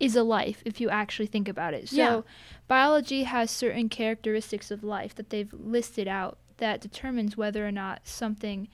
is 0.00 0.16
a 0.16 0.22
life 0.22 0.62
if 0.64 0.80
you 0.80 0.88
actually 0.88 1.26
think 1.26 1.48
about 1.48 1.74
it. 1.74 1.88
So, 1.88 1.96
Yeah. 1.96 2.20
biology 2.66 3.24
has 3.24 3.50
certain 3.50 3.88
characteristics 3.88 4.70
of 4.70 4.82
life 4.82 5.14
that 5.16 5.30
they've 5.30 5.52
listed 5.52 6.08
out 6.08 6.38
that 6.56 6.80
determines 6.80 7.36
whether 7.36 7.66
or 7.66 7.72
not 7.72 8.06
something 8.06 8.68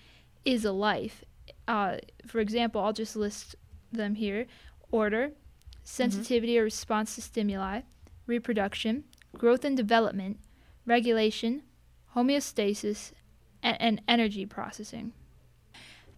is 0.45 0.65
a 0.65 0.73
life. 0.73 1.25
Uh, 1.67 1.99
for 2.27 2.41
example, 2.41 2.81
I'll 2.81 2.93
just 2.93 3.17
list 3.17 3.57
them 3.93 4.15
here 4.17 4.47
order, 4.91 5.33
sensitivity 5.83 6.59
or 6.59 6.65
response 6.65 7.15
to 7.17 7.23
stimuli, 7.23 7.83
reproduction, 8.27 9.05
growth 9.37 9.65
and 9.65 9.77
development, 9.77 10.39
regulation, 10.87 11.63
homeostasis, 12.15 13.13
and, 13.63 13.77
and 13.81 14.03
energy 14.07 14.47
processing. 14.47 15.13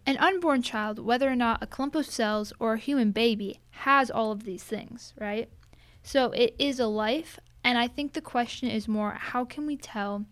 An 0.05 0.17
unborn 0.19 0.63
child, 0.63 1.01
whether 1.01 1.29
or 1.29 1.37
not 1.37 1.63
a 1.63 1.67
clump 1.67 1.95
of 1.95 2.07
cells 2.07 2.53
or 2.61 2.75
a 2.75 2.79
human 2.79 3.11
baby, 3.11 3.61
has 3.71 4.11
all 4.11 4.31
of 4.31 4.45
these 4.45 4.63
things, 4.63 5.15
right? 5.21 5.49
So 6.03 6.31
it 6.31 6.55
is 6.59 6.79
a 6.79 6.87
life, 6.87 7.41
and 7.65 7.77
I 7.77 7.89
think 7.89 8.13
the 8.13 8.21
question 8.21 8.69
is 8.69 8.87
more 8.87 9.17
how 9.19 9.45
can 9.45 9.67
we 9.67 9.77
tell 9.77 10.27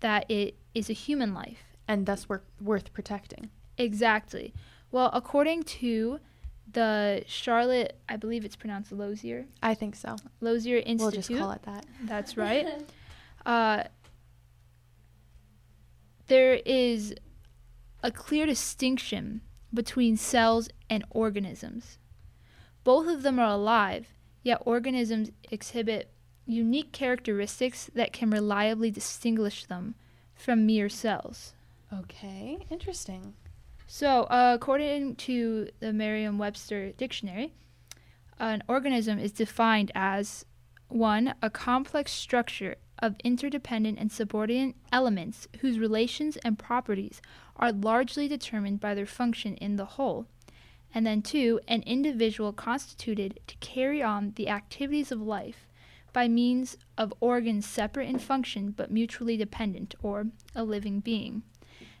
that 0.00 0.28
it 0.28 0.56
is 0.74 0.90
a 0.90 0.94
human 0.94 1.32
life? 1.32 1.62
And 1.86 2.04
thus 2.06 2.28
wor- 2.28 2.42
worth 2.60 2.92
protecting. 2.92 3.50
Exactly. 3.78 4.52
Well, 4.90 5.10
according 5.12 5.62
to 5.64 6.18
the 6.70 7.22
Charlotte, 7.26 7.98
I 8.08 8.16
believe 8.16 8.44
it's 8.44 8.56
pronounced 8.56 8.92
Lozier, 8.92 9.46
I 9.62 9.74
think 9.74 9.94
so. 9.94 10.16
Lozier 10.40 10.78
Institute. 10.78 11.00
We'll 11.00 11.10
just 11.12 11.30
call 11.30 11.50
it 11.52 11.62
that. 11.62 11.86
That's 12.04 12.36
right. 12.36 12.66
uh, 13.48 13.84
there 16.26 16.60
is 16.66 17.14
a 18.02 18.10
clear 18.10 18.44
distinction 18.44 19.40
between 19.72 20.18
cells 20.18 20.68
and 20.90 21.02
organisms. 21.10 21.98
Both 22.84 23.08
of 23.08 23.22
them 23.22 23.38
are 23.38 23.50
alive, 23.50 24.08
yet 24.42 24.62
organisms 24.66 25.30
exhibit 25.50 26.12
unique 26.44 26.92
characteristics 26.92 27.90
that 27.94 28.12
can 28.12 28.30
reliably 28.30 28.90
distinguish 28.90 29.64
them 29.64 29.94
from 30.34 30.66
mere 30.66 30.90
cells. 30.90 31.54
Okay, 31.92 32.58
interesting. 32.70 33.32
So, 33.86 34.24
uh, 34.24 34.52
according 34.54 35.16
to 35.16 35.70
the 35.80 35.94
Merriam 35.94 36.36
Webster 36.36 36.92
Dictionary, 36.92 37.54
an 38.38 38.62
organism 38.68 39.18
is 39.18 39.32
defined 39.32 39.90
as 39.94 40.44
one, 40.88 41.34
a 41.40 41.48
complex 41.48 42.12
structure 42.12 42.76
of 43.00 43.16
interdependent 43.24 43.98
and 43.98 44.10
subordinate 44.10 44.76
elements 44.92 45.48
whose 45.60 45.78
relations 45.78 46.36
and 46.38 46.58
properties 46.58 47.20
are 47.56 47.72
largely 47.72 48.28
determined 48.28 48.80
by 48.80 48.94
their 48.94 49.06
function 49.06 49.54
in 49.56 49.76
the 49.76 49.84
whole. 49.84 50.26
And 50.94 51.06
then 51.06 51.22
two, 51.22 51.60
an 51.68 51.82
individual 51.82 52.52
constituted 52.52 53.40
to 53.46 53.56
carry 53.56 54.02
on 54.02 54.32
the 54.36 54.48
activities 54.48 55.12
of 55.12 55.20
life 55.20 55.66
by 56.12 56.28
means 56.28 56.76
of 56.96 57.12
organs 57.20 57.66
separate 57.66 58.08
in 58.08 58.18
function 58.18 58.70
but 58.70 58.90
mutually 58.90 59.36
dependent, 59.36 59.94
or 60.02 60.28
a 60.54 60.64
living 60.64 61.00
being. 61.00 61.42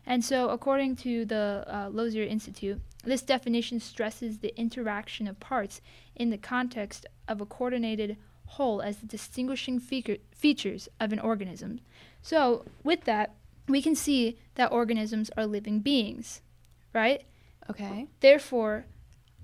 And 0.06 0.24
so, 0.24 0.48
according 0.48 0.96
to 0.96 1.26
the 1.26 1.64
uh, 1.66 1.90
Lozier 1.90 2.24
Institute, 2.24 2.80
this 3.04 3.20
definition 3.20 3.78
stresses 3.78 4.38
the 4.38 4.58
interaction 4.58 5.28
of 5.28 5.38
parts 5.38 5.82
in 6.16 6.30
the 6.30 6.38
context 6.38 7.06
of 7.28 7.42
a 7.42 7.46
coordinated 7.46 8.16
whole 8.48 8.80
as 8.82 8.98
the 8.98 9.06
distinguishing 9.06 9.78
feature, 9.78 10.16
features 10.34 10.88
of 11.00 11.12
an 11.12 11.18
organism. 11.18 11.80
So, 12.22 12.64
with 12.82 13.04
that, 13.04 13.34
we 13.68 13.82
can 13.82 13.94
see 13.94 14.38
that 14.54 14.72
organisms 14.72 15.30
are 15.36 15.46
living 15.46 15.80
beings, 15.80 16.40
right? 16.92 17.22
Okay. 17.70 18.06
Therefore, 18.20 18.86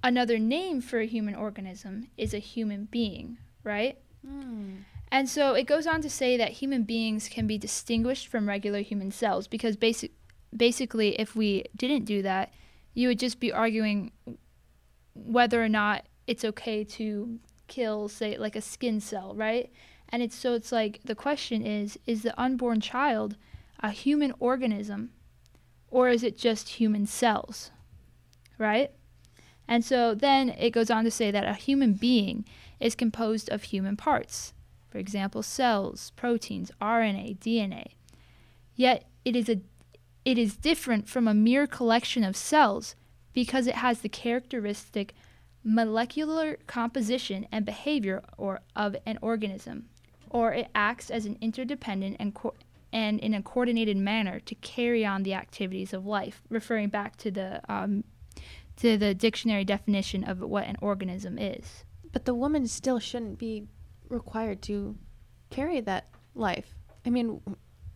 another 0.03 0.39
name 0.39 0.81
for 0.81 0.99
a 1.01 1.07
human 1.07 1.35
organism 1.35 2.09
is 2.17 2.33
a 2.33 2.39
human 2.39 2.87
being, 2.87 3.39
right? 3.63 3.99
Hmm. 4.27 4.77
And 5.13 5.29
so 5.29 5.55
it 5.55 5.65
goes 5.65 5.87
on 5.87 6.01
to 6.03 6.11
say 6.11 6.37
that 6.37 6.53
human 6.53 6.83
beings 6.83 7.29
can 7.29 7.47
be 7.47 7.59
distinguished 7.59 8.27
from 8.27 8.49
regular 8.49 8.81
human 8.81 9.13
cells 9.13 9.47
because 9.47 9.77
basic, 9.77 10.13
basically, 10.57 11.21
if 11.21 11.37
we 11.37 11.65
didn't 11.77 12.05
do 12.05 12.23
that, 12.23 12.53
you 12.95 13.09
would 13.09 13.19
just 13.19 13.39
be 13.39 13.53
arguing 13.53 14.11
whether 15.15 15.63
or 15.63 15.69
not 15.69 16.05
it's 16.27 16.45
okay 16.45 16.83
to 16.85 17.39
kill, 17.67 18.09
say, 18.09 18.37
like 18.37 18.57
a 18.57 18.61
skin 18.61 19.01
cell, 19.01 19.35
right? 19.35 19.71
And 20.09 20.23
it's 20.23 20.37
so 20.37 20.55
it's 20.55 20.73
like 20.73 21.01
the 21.05 21.15
question 21.15 21.65
is 21.65 21.99
is 22.07 22.23
the 22.23 22.39
unborn 22.41 22.81
child 22.81 23.37
a 23.81 23.91
human 23.91 24.33
organism 24.39 25.11
or 25.91 26.09
is 26.09 26.23
it 26.23 26.39
just 26.39 26.81
human 26.81 27.07
cells? 27.07 27.71
Right? 28.59 28.91
And 29.69 29.85
so 29.85 30.15
then 30.15 30.51
it 30.51 30.71
goes 30.71 30.91
on 30.91 31.05
to 31.05 31.11
say 31.11 31.31
that 31.31 31.45
a 31.45 31.55
human 31.55 31.95
being 31.95 32.45
is 32.81 32.95
composed 32.95 33.49
of 33.51 33.65
human 33.65 33.97
parts, 33.97 34.53
for 34.91 34.99
example, 34.99 35.43
cells, 35.43 36.13
proteins, 36.17 36.71
RNA, 36.81 37.39
DNA. 37.39 37.93
Yet 38.75 39.05
it 39.25 39.37
is 39.37 39.49
a 39.49 39.61
it 40.25 40.39
is 40.39 40.57
different 40.57 41.09
from 41.09 41.29
a 41.29 41.35
mere 41.35 41.67
collection 41.67 42.25
of 42.25 42.37
cells 42.37 42.95
because 43.33 43.67
it 43.67 43.77
has 43.77 44.01
the 44.01 44.09
characteristic 44.09 45.15
molecular 45.65 46.59
composition 46.67 47.47
and 47.51 47.65
behavior 47.65 48.23
or 48.37 48.61
of 48.77 48.95
an 49.07 49.19
organism, 49.23 49.87
or 50.31 50.53
it 50.53 50.69
acts 50.75 51.11
as 51.11 51.25
an 51.25 51.39
interdependent 51.41 52.17
and 52.21 52.35
co- 52.35 52.55
and 52.93 53.19
in 53.19 53.35
a 53.35 53.43
coordinated 53.43 53.97
manner 53.97 54.39
to 54.39 54.55
carry 54.57 55.05
on 55.05 55.25
the 55.25 55.35
activities 55.35 55.93
of 55.93 56.07
life, 56.07 56.43
referring 56.49 56.91
back 56.91 57.17
to 57.17 57.31
the 57.31 57.61
um, 57.73 58.05
to 58.77 58.99
the 58.99 59.15
dictionary 59.15 59.65
definition 59.65 60.23
of 60.25 60.41
what 60.41 60.67
an 60.67 60.77
organism 60.81 61.39
is. 61.39 61.85
But 62.13 62.25
the 62.25 62.35
woman 62.35 62.67
still 62.69 62.99
shouldn't 62.99 63.39
be 63.39 63.67
required 64.09 64.63
to 64.63 64.97
carry 65.51 65.81
that 65.81 66.09
life. 66.35 66.75
I 67.07 67.11
mean, 67.11 67.41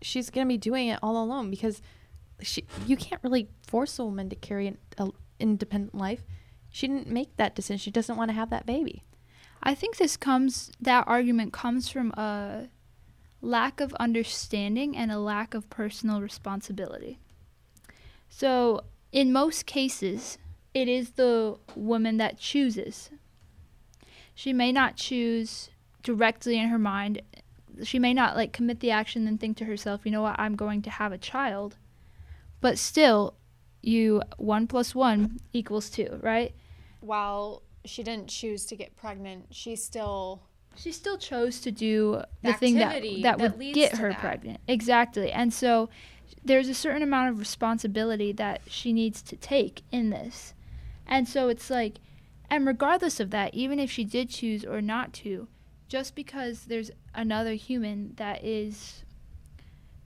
she's 0.03 0.31
going 0.31 0.47
to 0.47 0.49
be 0.49 0.59
doing 0.59 0.89
it 0.89 0.99
all 1.03 1.23
alone 1.23 1.51
because 1.51 1.83
she 2.41 2.65
you 2.87 2.97
can't 2.97 3.23
really 3.23 3.49
force 3.67 3.99
a 3.99 4.05
woman 4.05 4.31
to 4.31 4.37
carry 4.37 4.67
an 4.67 4.79
independent 5.39 5.95
life. 5.95 6.25
She 6.71 6.87
didn't 6.87 7.09
make 7.09 7.37
that 7.37 7.55
decision. 7.55 7.79
She 7.79 7.91
doesn't 7.91 8.17
want 8.17 8.31
to 8.31 8.35
have 8.35 8.51
that 8.51 8.67
baby. 8.67 9.03
I 9.63 9.75
think 9.75 9.97
this 9.97 10.17
comes 10.17 10.71
that 10.81 11.09
argument 11.09 11.53
comes 11.53 11.89
from 11.89 12.13
a 12.13 12.69
lack 13.41 13.81
of 13.81 13.93
understanding 13.95 14.97
and 14.97 15.11
a 15.11 15.19
lack 15.19 15.55
of 15.55 15.69
personal 15.71 16.21
responsibility. 16.21 17.19
So, 18.29 18.85
in 19.11 19.33
most 19.33 19.67
cases, 19.67 20.39
it 20.75 20.89
is 20.89 21.13
the 21.13 21.57
woman 21.75 22.19
that 22.19 22.39
chooses. 22.39 23.11
She 24.35 24.53
may 24.53 24.71
not 24.71 24.97
choose 24.97 25.71
directly 26.03 26.59
in 26.59 26.69
her 26.69 26.79
mind. 26.79 27.23
She 27.83 27.99
may 27.99 28.15
not 28.15 28.37
like 28.37 28.53
commit 28.53 28.81
the 28.81 28.91
action 28.91 29.27
and 29.27 29.41
think 29.41 29.57
to 29.57 29.65
herself, 29.65 30.03
"You 30.05 30.13
know 30.13 30.23
what? 30.23 30.39
I'm 30.39 30.55
going 30.55 30.83
to 30.83 30.91
have 30.91 31.13
a 31.13 31.19
child." 31.19 31.77
but 32.61 32.79
still, 32.79 33.35
you 33.83 34.23
one 34.37 34.67
plus 34.67 34.95
one 34.95 35.39
equals 35.53 35.91
two, 35.91 36.19
right? 36.23 36.55
While 37.01 37.63
she 37.85 38.03
didn't 38.03 38.29
choose 38.29 38.67
to 38.67 38.77
get 38.77 38.97
pregnant, 38.97 39.47
she 39.51 39.77
still 39.77 40.43
She 40.77 40.93
still 40.93 41.19
chose 41.19 41.61
to 41.61 41.71
do 41.73 42.23
the 42.43 42.53
The 42.53 42.53
thing 42.55 42.75
that 42.77 43.03
that 43.03 43.23
that 43.39 43.41
would 43.41 43.75
get 43.75 43.97
her 43.99 44.11
that. 44.11 44.21
pregnant. 44.21 44.61
Exactly. 44.69 45.31
And 45.31 45.53
so 45.53 45.89
there's 46.45 46.69
a 46.69 46.75
certain 46.75 47.03
amount 47.03 47.31
of 47.31 47.39
responsibility 47.39 48.33
that 48.33 48.61
she 48.69 48.93
needs 48.93 49.23
to 49.23 49.37
take 49.37 49.83
in 49.91 50.11
this. 50.11 50.55
And 51.07 51.29
so 51.29 51.49
it's 51.49 51.71
like 51.71 51.97
and 52.51 52.67
regardless 52.67 53.21
of 53.21 53.31
that, 53.31 53.55
even 53.55 53.79
if 53.79 53.91
she 53.91 54.05
did 54.05 54.31
choose 54.31 54.65
or 54.65 54.81
not 54.81 55.13
to, 55.15 55.49
just 55.89 56.15
because 56.15 56.65
there's 56.65 56.91
another 57.15 57.55
human 57.55 58.15
that 58.17 58.43
is 58.45 59.05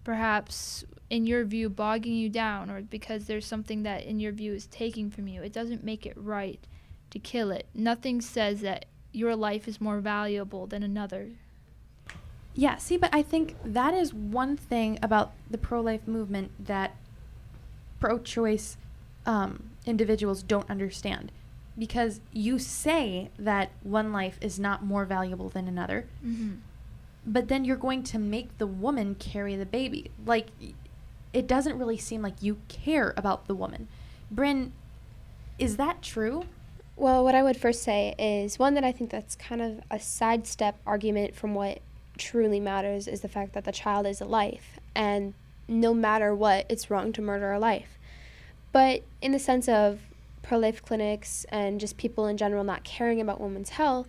perhaps 0.04 0.84
in 1.10 1.26
your 1.26 1.44
view 1.44 1.68
bogging 1.68 2.14
you 2.14 2.28
down 2.28 2.70
or 2.70 2.80
because 2.82 3.26
there's 3.26 3.46
something 3.46 3.82
that 3.82 4.04
in 4.04 4.18
your 4.18 4.32
view 4.32 4.54
is 4.54 4.66
taking 4.66 5.10
from 5.10 5.28
you, 5.28 5.42
it 5.42 5.52
doesn't 5.52 5.84
make 5.84 6.06
it 6.06 6.14
right 6.16 6.60
to 7.10 7.18
kill 7.18 7.50
it. 7.50 7.66
Nothing 7.74 8.20
says 8.20 8.60
that 8.62 8.86
your 9.12 9.36
life 9.36 9.68
is 9.68 9.80
more 9.80 10.00
valuable 10.00 10.66
than 10.66 10.82
another. 10.82 11.28
Yeah, 12.54 12.76
see, 12.76 12.96
but 12.96 13.14
I 13.14 13.22
think 13.22 13.56
that 13.64 13.94
is 13.94 14.12
one 14.12 14.56
thing 14.56 14.98
about 15.02 15.32
the 15.50 15.58
pro 15.58 15.80
life 15.80 16.06
movement 16.06 16.52
that 16.66 16.96
pro 18.00 18.18
choice 18.18 18.76
um, 19.26 19.70
individuals 19.86 20.42
don't 20.42 20.68
understand. 20.68 21.32
Because 21.78 22.20
you 22.32 22.58
say 22.58 23.30
that 23.38 23.70
one 23.82 24.12
life 24.12 24.38
is 24.42 24.58
not 24.58 24.84
more 24.84 25.06
valuable 25.06 25.48
than 25.48 25.68
another, 25.68 26.06
Mm-hmm. 26.24 26.52
But 27.26 27.48
then 27.48 27.64
you're 27.64 27.76
going 27.76 28.02
to 28.04 28.18
make 28.18 28.58
the 28.58 28.66
woman 28.66 29.14
carry 29.14 29.56
the 29.56 29.66
baby. 29.66 30.10
Like, 30.26 30.48
it 31.32 31.46
doesn't 31.46 31.78
really 31.78 31.98
seem 31.98 32.22
like 32.22 32.42
you 32.42 32.58
care 32.68 33.14
about 33.16 33.46
the 33.46 33.54
woman. 33.54 33.88
Bryn, 34.30 34.72
is 35.58 35.76
that 35.76 36.02
true? 36.02 36.44
Well, 36.96 37.24
what 37.24 37.34
I 37.34 37.42
would 37.42 37.56
first 37.56 37.82
say 37.82 38.14
is 38.18 38.58
one 38.58 38.74
that 38.74 38.84
I 38.84 38.92
think 38.92 39.10
that's 39.10 39.34
kind 39.34 39.62
of 39.62 39.80
a 39.90 39.98
sidestep 39.98 40.76
argument 40.86 41.34
from 41.34 41.54
what 41.54 41.80
truly 42.18 42.60
matters 42.60 43.08
is 43.08 43.20
the 43.20 43.28
fact 43.28 43.54
that 43.54 43.64
the 43.64 43.72
child 43.72 44.06
is 44.06 44.20
a 44.20 44.26
life, 44.26 44.78
and 44.94 45.34
no 45.68 45.94
matter 45.94 46.34
what, 46.34 46.66
it's 46.68 46.90
wrong 46.90 47.12
to 47.14 47.22
murder 47.22 47.52
a 47.52 47.58
life. 47.58 47.98
But 48.72 49.02
in 49.20 49.32
the 49.32 49.38
sense 49.38 49.68
of 49.68 50.00
pro 50.42 50.58
life 50.58 50.82
clinics 50.82 51.46
and 51.48 51.80
just 51.80 51.96
people 51.96 52.26
in 52.26 52.36
general 52.36 52.64
not 52.64 52.84
caring 52.84 53.20
about 53.20 53.40
women's 53.40 53.70
health, 53.70 54.08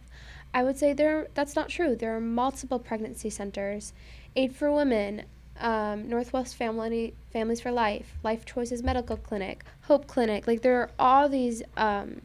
I 0.53 0.63
would 0.63 0.77
say 0.77 0.93
there 0.93 1.27
that's 1.33 1.55
not 1.55 1.69
true. 1.69 1.95
There 1.95 2.15
are 2.15 2.21
multiple 2.21 2.79
pregnancy 2.79 3.29
centers, 3.29 3.93
Aid 4.35 4.55
for 4.55 4.71
Women, 4.71 5.23
um, 5.59 6.07
Northwest 6.09 6.55
Family 6.55 7.13
Families 7.31 7.61
for 7.61 7.71
Life, 7.71 8.13
Life 8.23 8.45
Choices 8.45 8.83
Medical 8.83 9.17
Clinic, 9.17 9.63
Hope 9.83 10.07
Clinic. 10.07 10.45
Like 10.47 10.61
there 10.61 10.79
are 10.81 10.89
all 10.99 11.27
these 11.29 11.63
um, 11.77 12.21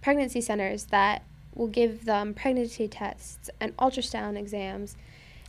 pregnancy 0.00 0.40
centers 0.40 0.84
that 0.86 1.22
will 1.54 1.68
give 1.68 2.04
them 2.04 2.34
pregnancy 2.34 2.88
tests 2.88 3.50
and 3.60 3.76
ultrasound 3.78 4.36
exams. 4.36 4.96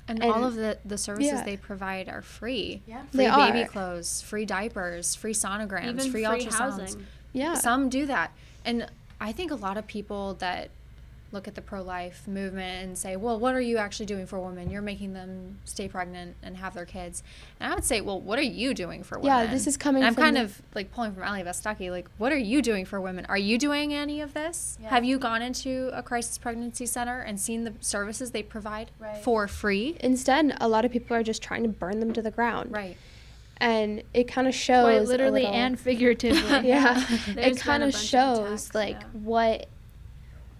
and, 0.08 0.22
And- 0.22 0.32
all 0.32 0.44
of 0.44 0.56
the 0.56 0.78
the 0.86 0.98
services 0.98 1.34
yeah. 1.34 1.44
they 1.44 1.58
provide 1.58 2.10
are 2.10 2.22
free. 2.22 2.82
Yeah. 2.88 3.02
Free 3.12 3.26
They 3.26 3.30
baby 3.32 3.62
are. 3.64 3.68
clothes, 3.68 4.22
free 4.22 4.46
diapers, 4.46 5.16
free 5.16 5.34
sonograms, 5.34 5.84
Even 5.90 6.00
free, 6.00 6.10
free 6.12 6.24
ultrasounds. 6.24 6.54
housing. 6.80 7.06
Yeah. 7.34 7.56
Some 7.56 7.90
do 7.90 8.06
that. 8.06 8.32
And 8.64 8.88
I 9.20 9.32
think 9.32 9.52
a 9.52 9.56
lot 9.56 9.78
of 9.78 9.88
people 9.88 10.36
that 10.36 10.70
look 11.32 11.48
at 11.48 11.56
the 11.56 11.62
pro 11.62 11.82
life 11.82 12.28
movement 12.28 12.84
and 12.86 12.98
say, 12.98 13.16
well, 13.16 13.38
what 13.38 13.54
are 13.56 13.60
you 13.62 13.78
actually 13.78 14.06
doing 14.06 14.26
for 14.26 14.40
women? 14.40 14.70
You're 14.70 14.82
making 14.82 15.14
them 15.14 15.58
stay 15.66 15.88
pregnant 15.88 16.36
and 16.42 16.56
have 16.58 16.74
their 16.74 16.86
kids. 16.86 17.24
And 17.60 17.72
I 17.72 17.76
would 17.76 17.84
say, 17.84 18.00
well, 18.00 18.22
what 18.22 18.40
are 18.40 18.44
you 18.44 18.74
doing 18.74 19.04
for 19.04 19.18
women? 19.20 19.28
Yeah, 19.28 19.46
this 19.48 19.68
is 19.68 19.76
coming 19.76 20.02
And 20.04 20.08
I'm 20.08 20.14
from 20.14 20.24
kind 20.24 20.36
the- 20.38 20.42
of 20.44 20.62
like 20.74 20.94
pulling 20.94 21.14
from 21.14 21.24
Allie 21.24 21.44
Beth 21.44 21.62
Stuckey, 21.62 21.90
like, 21.92 22.08
what 22.18 22.32
are 22.32 22.38
you 22.38 22.62
doing 22.62 22.86
for 22.86 23.02
women? 23.02 23.26
Are 23.28 23.38
you 23.38 23.58
doing 23.58 23.94
any 23.94 24.22
of 24.22 24.34
this? 24.34 24.78
Have 24.86 25.04
you 25.04 25.18
gone 25.20 25.42
into 25.42 25.90
a 25.94 26.02
crisis 26.02 26.38
pregnancy 26.38 26.86
center 26.86 27.20
and 27.22 27.40
seen 27.40 27.64
the 27.66 27.74
services 27.82 28.32
they 28.32 28.44
provide 28.44 28.92
Right. 29.00 29.18
for 29.18 29.48
free? 29.48 29.98
Instead, 30.00 30.56
a 30.62 30.68
lot 30.70 30.86
of 30.86 30.92
people 30.92 31.18
are 31.18 31.24
just 31.24 31.42
trying 31.42 31.64
to 31.64 31.70
burn 31.70 32.00
them 32.00 32.14
to 32.14 32.22
the 32.22 32.32
ground. 32.32 32.72
Right. 32.72 32.96
And 33.58 34.04
it 34.14 34.26
kind 34.28 34.48
of 34.48 34.54
shows. 34.56 34.84
Quite 34.84 35.02
literally 35.08 35.42
little- 35.44 35.56
and 35.56 35.80
figuratively. 35.80 36.40
yeah, 36.68 37.04
it 37.38 37.58
kind 37.58 37.84
of 37.84 37.92
bunch 37.92 37.96
of 37.96 38.02
shows 38.02 38.48
attacks, 38.70 38.76
like 38.76 39.00
yeah. 39.02 39.08
what 39.14 39.68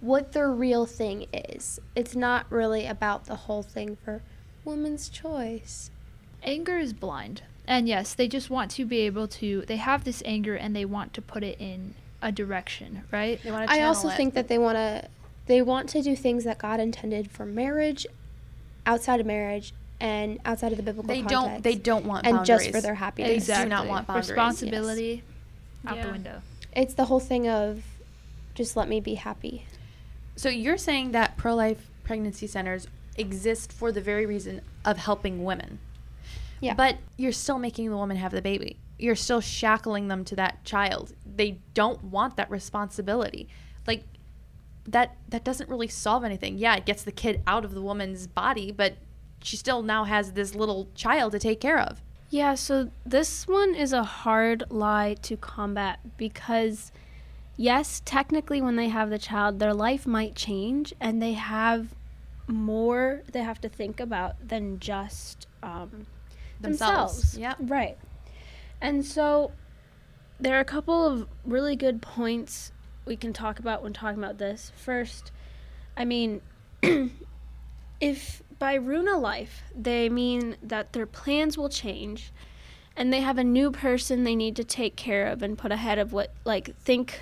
what 0.00 0.32
the 0.32 0.46
real 0.46 0.86
thing 0.86 1.26
is. 1.32 1.80
It's 1.94 2.14
not 2.14 2.46
really 2.50 2.86
about 2.86 3.26
the 3.26 3.34
whole 3.36 3.62
thing 3.62 3.96
for 4.04 4.22
women's 4.64 5.08
choice. 5.08 5.90
anger 6.42 6.78
is 6.78 6.92
blind. 6.92 7.42
And 7.66 7.88
yes, 7.88 8.14
they 8.14 8.28
just 8.28 8.48
want 8.50 8.70
to 8.72 8.84
be 8.84 9.00
able 9.00 9.26
to 9.28 9.64
they 9.66 9.76
have 9.76 10.04
this 10.04 10.22
anger 10.24 10.54
and 10.54 10.74
they 10.76 10.84
want 10.84 11.12
to 11.14 11.22
put 11.22 11.42
it 11.42 11.58
in 11.60 11.94
a 12.22 12.30
direction, 12.30 13.02
right? 13.10 13.42
They 13.42 13.50
want 13.50 13.68
to 13.68 13.74
I 13.74 13.82
also 13.82 14.08
it. 14.08 14.16
think 14.16 14.34
that 14.34 14.48
they 14.48 14.58
want 14.58 14.76
to 14.76 15.08
they 15.46 15.62
want 15.62 15.88
to 15.90 16.02
do 16.02 16.14
things 16.14 16.44
that 16.44 16.58
God 16.58 16.78
intended 16.80 17.30
for 17.30 17.44
marriage, 17.46 18.06
outside 18.84 19.20
of 19.20 19.26
marriage, 19.26 19.72
and 20.00 20.38
outside 20.44 20.72
of 20.72 20.76
the 20.76 20.82
biblical 20.82 21.08
they 21.08 21.22
context. 21.22 21.32
don't. 21.32 21.62
They 21.62 21.74
don't 21.74 22.04
want 22.04 22.24
boundaries. 22.24 22.38
and 22.38 22.46
just 22.46 22.70
for 22.70 22.80
their 22.80 22.94
happiness. 22.94 23.46
They 23.46 23.52
happiness. 23.52 23.64
do 23.64 23.68
not 23.68 23.86
want 23.88 24.06
boundaries, 24.06 24.30
Responsibility 24.30 25.22
out 25.86 26.02
the 26.02 26.10
window. 26.10 26.42
It's 26.72 26.94
the 26.94 27.04
whole 27.06 27.20
thing 27.20 27.48
of 27.48 27.82
just 28.54 28.76
let 28.76 28.88
me 28.88 29.00
be 29.00 29.14
happy. 29.14 29.66
So 30.36 30.48
you're 30.48 30.78
saying 30.78 31.12
that 31.12 31.36
pro-life 31.36 31.90
pregnancy 32.04 32.46
centers 32.46 32.86
exist 33.16 33.72
for 33.72 33.90
the 33.90 34.00
very 34.00 34.26
reason 34.26 34.60
of 34.84 34.98
helping 34.98 35.44
women. 35.44 35.78
Yeah. 36.60 36.74
But 36.74 36.98
you're 37.16 37.32
still 37.32 37.58
making 37.58 37.90
the 37.90 37.96
woman 37.96 38.16
have 38.16 38.32
the 38.32 38.42
baby. 38.42 38.78
You're 38.98 39.16
still 39.16 39.40
shackling 39.40 40.08
them 40.08 40.24
to 40.26 40.36
that 40.36 40.64
child. 40.64 41.14
They 41.24 41.58
don't 41.74 42.02
want 42.04 42.36
that 42.36 42.50
responsibility. 42.50 43.48
Like 43.86 44.04
that 44.88 45.16
that 45.28 45.44
doesn't 45.44 45.68
really 45.68 45.88
solve 45.88 46.24
anything. 46.24 46.58
Yeah, 46.58 46.76
it 46.76 46.86
gets 46.86 47.02
the 47.02 47.12
kid 47.12 47.42
out 47.46 47.64
of 47.64 47.74
the 47.74 47.82
woman's 47.82 48.26
body, 48.26 48.72
but 48.72 48.94
she 49.42 49.56
still 49.56 49.82
now 49.82 50.04
has 50.04 50.32
this 50.32 50.54
little 50.54 50.88
child 50.94 51.32
to 51.32 51.38
take 51.38 51.60
care 51.60 51.78
of. 51.78 52.02
Yeah, 52.30 52.54
so 52.54 52.90
this 53.04 53.46
one 53.46 53.74
is 53.74 53.92
a 53.92 54.02
hard 54.02 54.64
lie 54.68 55.14
to 55.22 55.36
combat 55.36 56.00
because, 56.16 56.90
yes, 57.56 58.02
technically, 58.04 58.60
when 58.60 58.76
they 58.76 58.88
have 58.88 59.10
the 59.10 59.18
child, 59.18 59.58
their 59.58 59.74
life 59.74 60.06
might 60.06 60.34
change 60.34 60.94
and 61.00 61.22
they 61.22 61.32
have 61.32 61.94
more 62.48 63.22
they 63.32 63.42
have 63.42 63.60
to 63.60 63.68
think 63.68 63.98
about 63.98 64.36
than 64.46 64.78
just 64.78 65.48
um, 65.62 66.06
Themselves. 66.60 67.36
Yep. 67.36 67.56
Right. 67.60 67.98
And 68.80 69.04
so 69.04 69.52
there 70.38 70.56
are 70.56 70.60
a 70.60 70.64
couple 70.64 71.06
of 71.06 71.28
really 71.44 71.76
good 71.76 72.02
points 72.02 72.72
we 73.04 73.16
can 73.16 73.32
talk 73.32 73.58
about 73.58 73.82
when 73.82 73.92
talking 73.92 74.22
about 74.22 74.38
this. 74.38 74.72
First, 74.76 75.32
I 75.96 76.04
mean, 76.04 76.40
if 78.00 78.42
by 78.58 78.74
ruin 78.74 79.08
a 79.08 79.18
life, 79.18 79.62
they 79.74 80.08
mean 80.08 80.56
that 80.62 80.92
their 80.92 81.06
plans 81.06 81.56
will 81.58 81.68
change 81.68 82.32
and 82.96 83.12
they 83.12 83.20
have 83.20 83.38
a 83.38 83.44
new 83.44 83.70
person 83.70 84.24
they 84.24 84.34
need 84.34 84.56
to 84.56 84.64
take 84.64 84.96
care 84.96 85.26
of 85.26 85.42
and 85.42 85.58
put 85.58 85.70
ahead 85.70 85.98
of 85.98 86.12
what, 86.12 86.32
like, 86.44 86.74
think 86.78 87.20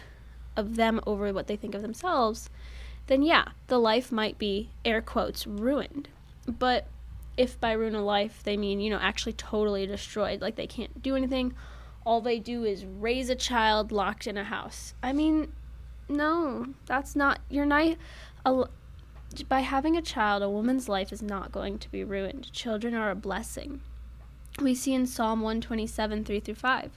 of 0.57 0.77
them 0.77 1.01
over 1.07 1.33
what 1.33 1.47
they 1.47 1.57
think 1.57 1.75
of 1.75 1.83
themselves, 1.83 2.51
then 3.07 3.23
yeah, 3.23 3.49
the 3.67 3.79
life 3.79 4.11
might 4.11 4.39
be, 4.39 4.71
air 4.85 5.03
quotes, 5.03 5.47
ruined. 5.47 6.09
But 6.47 6.87
if 7.37 7.61
by 7.61 7.73
ruin 7.73 7.95
a 7.95 8.05
life 8.05 8.43
they 8.43 8.57
mean, 8.57 8.81
you 8.81 8.91
know, 8.91 8.99
actually 9.01 9.33
totally 9.33 9.87
destroyed, 9.87 10.41
like 10.41 10.57
they 10.57 10.67
can't 10.67 11.03
do 11.03 11.17
anything, 11.17 11.55
all 12.05 12.21
they 12.21 12.39
do 12.39 12.65
is 12.65 12.85
raise 12.85 13.31
a 13.31 13.35
child 13.35 13.91
locked 13.91 14.27
in 14.27 14.37
a 14.37 14.45
house. 14.45 14.95
I 15.03 15.13
mean, 15.13 15.53
no, 16.09 16.67
that's 16.87 17.17
not, 17.17 17.41
you're 17.49 17.67
not, 17.67 17.97
a, 18.45 18.65
by 19.49 19.61
having 19.61 19.97
a 19.97 20.03
child, 20.03 20.43
a 20.43 20.51
woman's 20.51 20.89
life 20.89 21.13
is 21.13 21.23
not 21.23 21.51
going 21.51 21.79
to 21.79 21.91
be 21.91 22.05
ruined. 22.05 22.53
Children 22.53 22.95
are 22.95 23.11
a 23.11 23.17
blessing. 23.17 23.81
We 24.61 24.75
see 24.75 24.95
in 24.95 25.07
Psalm 25.07 25.41
127, 25.41 26.25
3 26.25 26.41
through 26.41 26.55
5. 26.55 26.91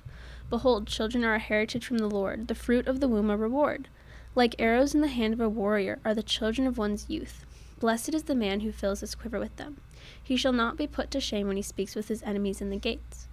Behold, 0.49 0.87
children 0.87 1.25
are 1.25 1.35
a 1.35 1.39
heritage 1.39 1.85
from 1.85 1.97
the 1.97 2.09
Lord, 2.09 2.47
the 2.47 2.55
fruit 2.55 2.87
of 2.87 2.99
the 2.99 3.07
womb 3.07 3.29
a 3.29 3.35
reward. 3.37 3.89
Like 4.33 4.55
arrows 4.59 4.95
in 4.95 5.01
the 5.01 5.07
hand 5.07 5.33
of 5.33 5.41
a 5.41 5.49
warrior 5.49 5.99
are 6.05 6.13
the 6.13 6.23
children 6.23 6.67
of 6.67 6.77
one's 6.77 7.09
youth. 7.09 7.45
Blessed 7.79 8.13
is 8.13 8.23
the 8.23 8.35
man 8.35 8.61
who 8.61 8.71
fills 8.71 9.01
his 9.01 9.15
quiver 9.15 9.39
with 9.39 9.55
them. 9.57 9.77
He 10.23 10.37
shall 10.37 10.53
not 10.53 10.77
be 10.77 10.87
put 10.87 11.11
to 11.11 11.19
shame 11.19 11.47
when 11.47 11.57
he 11.57 11.63
speaks 11.63 11.95
with 11.95 12.07
his 12.07 12.23
enemies 12.23 12.61
in 12.61 12.69
the 12.69 12.77
gates. 12.77 13.27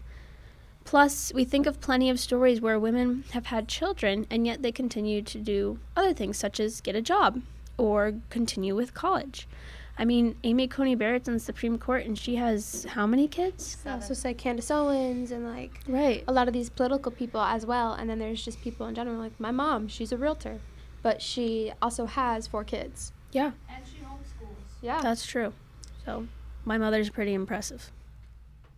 Plus, 0.84 1.32
we 1.34 1.44
think 1.44 1.66
of 1.66 1.80
plenty 1.80 2.10
of 2.10 2.20
stories 2.20 2.60
where 2.60 2.78
women 2.78 3.24
have 3.30 3.46
had 3.46 3.68
children 3.68 4.26
and 4.30 4.46
yet 4.46 4.62
they 4.62 4.72
continue 4.72 5.22
to 5.22 5.38
do 5.38 5.78
other 5.96 6.12
things, 6.12 6.36
such 6.36 6.60
as 6.60 6.80
get 6.80 6.94
a 6.94 7.00
job 7.02 7.42
or 7.78 8.14
continue 8.28 8.74
with 8.74 8.92
college. 8.92 9.48
I 9.96 10.04
mean, 10.04 10.36
Amy 10.42 10.66
Coney 10.66 10.96
Barrett's 10.96 11.28
on 11.28 11.34
the 11.34 11.40
Supreme 11.40 11.78
Court 11.78 12.04
and 12.04 12.18
she 12.18 12.34
has 12.36 12.84
how 12.90 13.06
many 13.06 13.28
kids? 13.28 13.76
I 13.86 13.92
also 13.92 14.12
say 14.14 14.34
Candace 14.34 14.70
Owens 14.70 15.30
and 15.30 15.46
like 15.46 15.80
Right. 15.86 16.24
a 16.26 16.32
lot 16.32 16.48
of 16.48 16.54
these 16.54 16.68
political 16.68 17.12
people 17.12 17.40
as 17.40 17.64
well. 17.64 17.92
And 17.92 18.10
then 18.10 18.18
there's 18.18 18.44
just 18.44 18.60
people 18.60 18.86
in 18.86 18.94
general, 18.94 19.18
like 19.18 19.38
my 19.38 19.52
mom, 19.52 19.86
she's 19.86 20.10
a 20.10 20.16
realtor, 20.16 20.60
but 21.02 21.22
she 21.22 21.72
also 21.80 22.06
has 22.06 22.46
four 22.48 22.64
kids. 22.64 23.12
Yeah, 23.32 23.52
And 23.68 23.84
she 23.86 23.98
homeschools. 24.04 24.56
Yeah. 24.82 25.00
that's 25.00 25.24
true. 25.26 25.52
So, 26.04 26.26
my 26.64 26.76
mother's 26.78 27.10
pretty 27.10 27.34
impressive. 27.34 27.90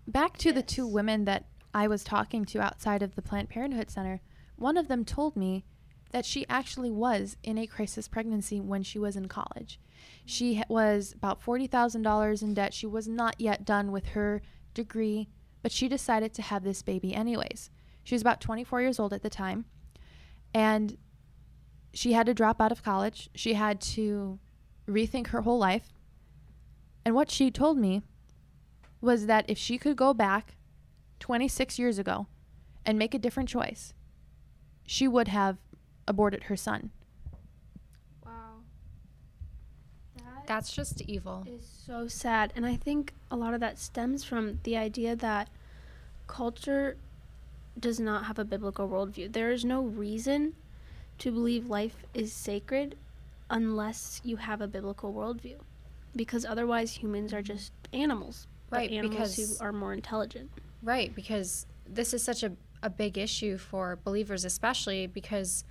Back 0.06 0.36
to 0.38 0.52
the 0.52 0.62
two 0.62 0.86
women 0.86 1.24
that 1.24 1.46
I 1.74 1.88
was 1.88 2.04
talking 2.04 2.44
to 2.46 2.60
outside 2.60 3.02
of 3.02 3.14
the 3.16 3.22
Planned 3.22 3.48
Parenthood 3.48 3.90
Center, 3.90 4.20
one 4.56 4.76
of 4.76 4.88
them 4.88 5.04
told 5.04 5.34
me 5.36 5.64
that 6.12 6.24
she 6.24 6.46
actually 6.48 6.90
was 6.90 7.36
in 7.42 7.58
a 7.58 7.66
crisis 7.66 8.06
pregnancy 8.06 8.60
when 8.60 8.82
she 8.82 8.98
was 8.98 9.16
in 9.16 9.28
college. 9.28 9.78
She 10.24 10.62
was 10.68 11.12
about 11.12 11.42
$40,000 11.42 12.42
in 12.42 12.54
debt. 12.54 12.74
She 12.74 12.86
was 12.86 13.06
not 13.08 13.40
yet 13.40 13.64
done 13.64 13.92
with 13.92 14.08
her 14.08 14.42
degree, 14.74 15.28
but 15.62 15.72
she 15.72 15.88
decided 15.88 16.34
to 16.34 16.42
have 16.42 16.64
this 16.64 16.82
baby 16.82 17.14
anyways. 17.14 17.70
She 18.04 18.14
was 18.14 18.22
about 18.22 18.40
24 18.40 18.82
years 18.82 19.00
old 19.00 19.12
at 19.12 19.22
the 19.22 19.30
time, 19.30 19.64
and 20.54 20.96
she 21.92 22.12
had 22.12 22.26
to 22.26 22.34
drop 22.34 22.60
out 22.60 22.72
of 22.72 22.82
college. 22.82 23.30
She 23.34 23.54
had 23.54 23.80
to 23.82 24.38
rethink 24.86 25.28
her 25.28 25.42
whole 25.42 25.58
life. 25.58 25.92
And 27.04 27.14
what 27.14 27.30
she 27.30 27.50
told 27.50 27.78
me 27.78 28.02
was 29.00 29.26
that 29.26 29.44
if 29.48 29.56
she 29.56 29.78
could 29.78 29.96
go 29.96 30.12
back 30.12 30.56
26 31.20 31.78
years 31.78 31.98
ago 31.98 32.26
and 32.84 32.98
make 32.98 33.14
a 33.14 33.18
different 33.18 33.48
choice, 33.48 33.94
she 34.86 35.08
would 35.08 35.28
have 35.28 35.58
aborted 36.06 36.44
her 36.44 36.56
son. 36.56 36.90
Wow. 38.24 38.60
That 40.16 40.35
That's 40.46 40.74
just 40.74 41.02
evil. 41.02 41.44
is 41.48 41.66
so 41.86 42.08
sad. 42.08 42.52
And 42.56 42.66
I 42.66 42.76
think 42.76 43.12
a 43.30 43.36
lot 43.36 43.54
of 43.54 43.60
that 43.60 43.78
stems 43.78 44.24
from 44.24 44.60
the 44.62 44.76
idea 44.76 45.16
that 45.16 45.48
culture 46.26 46.96
does 47.78 48.00
not 48.00 48.24
have 48.24 48.38
a 48.38 48.44
biblical 48.44 48.88
worldview. 48.88 49.32
There 49.32 49.50
is 49.50 49.64
no 49.64 49.82
reason 49.82 50.54
to 51.18 51.30
believe 51.30 51.68
life 51.68 52.04
is 52.14 52.32
sacred 52.32 52.96
unless 53.50 54.20
you 54.24 54.36
have 54.36 54.60
a 54.60 54.66
biblical 54.66 55.12
worldview. 55.12 55.58
Because 56.14 56.44
otherwise, 56.44 56.92
humans 56.92 57.32
are 57.32 57.38
mm-hmm. 57.38 57.54
just 57.54 57.72
animals. 57.92 58.46
Right, 58.70 58.90
animals 58.90 59.36
because- 59.36 59.58
who 59.58 59.64
are 59.64 59.72
more 59.72 59.92
intelligent. 59.92 60.50
Right, 60.82 61.14
because 61.14 61.66
this 61.88 62.14
is 62.14 62.22
such 62.22 62.42
a, 62.42 62.52
a 62.82 62.90
big 62.90 63.18
issue 63.18 63.58
for 63.58 63.98
believers, 64.04 64.44
especially 64.44 65.06
because 65.06 65.64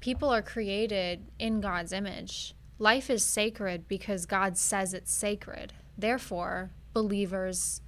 people 0.00 0.28
are 0.28 0.42
created 0.42 1.24
in 1.38 1.60
God's 1.60 1.92
image. 1.92 2.54
Life 2.78 3.10
is 3.10 3.24
sacred 3.24 3.88
because 3.88 4.26
God 4.26 4.56
says 4.56 4.94
it's 4.94 5.12
sacred. 5.12 5.72
Therefore, 5.96 6.70
believers 6.92 7.80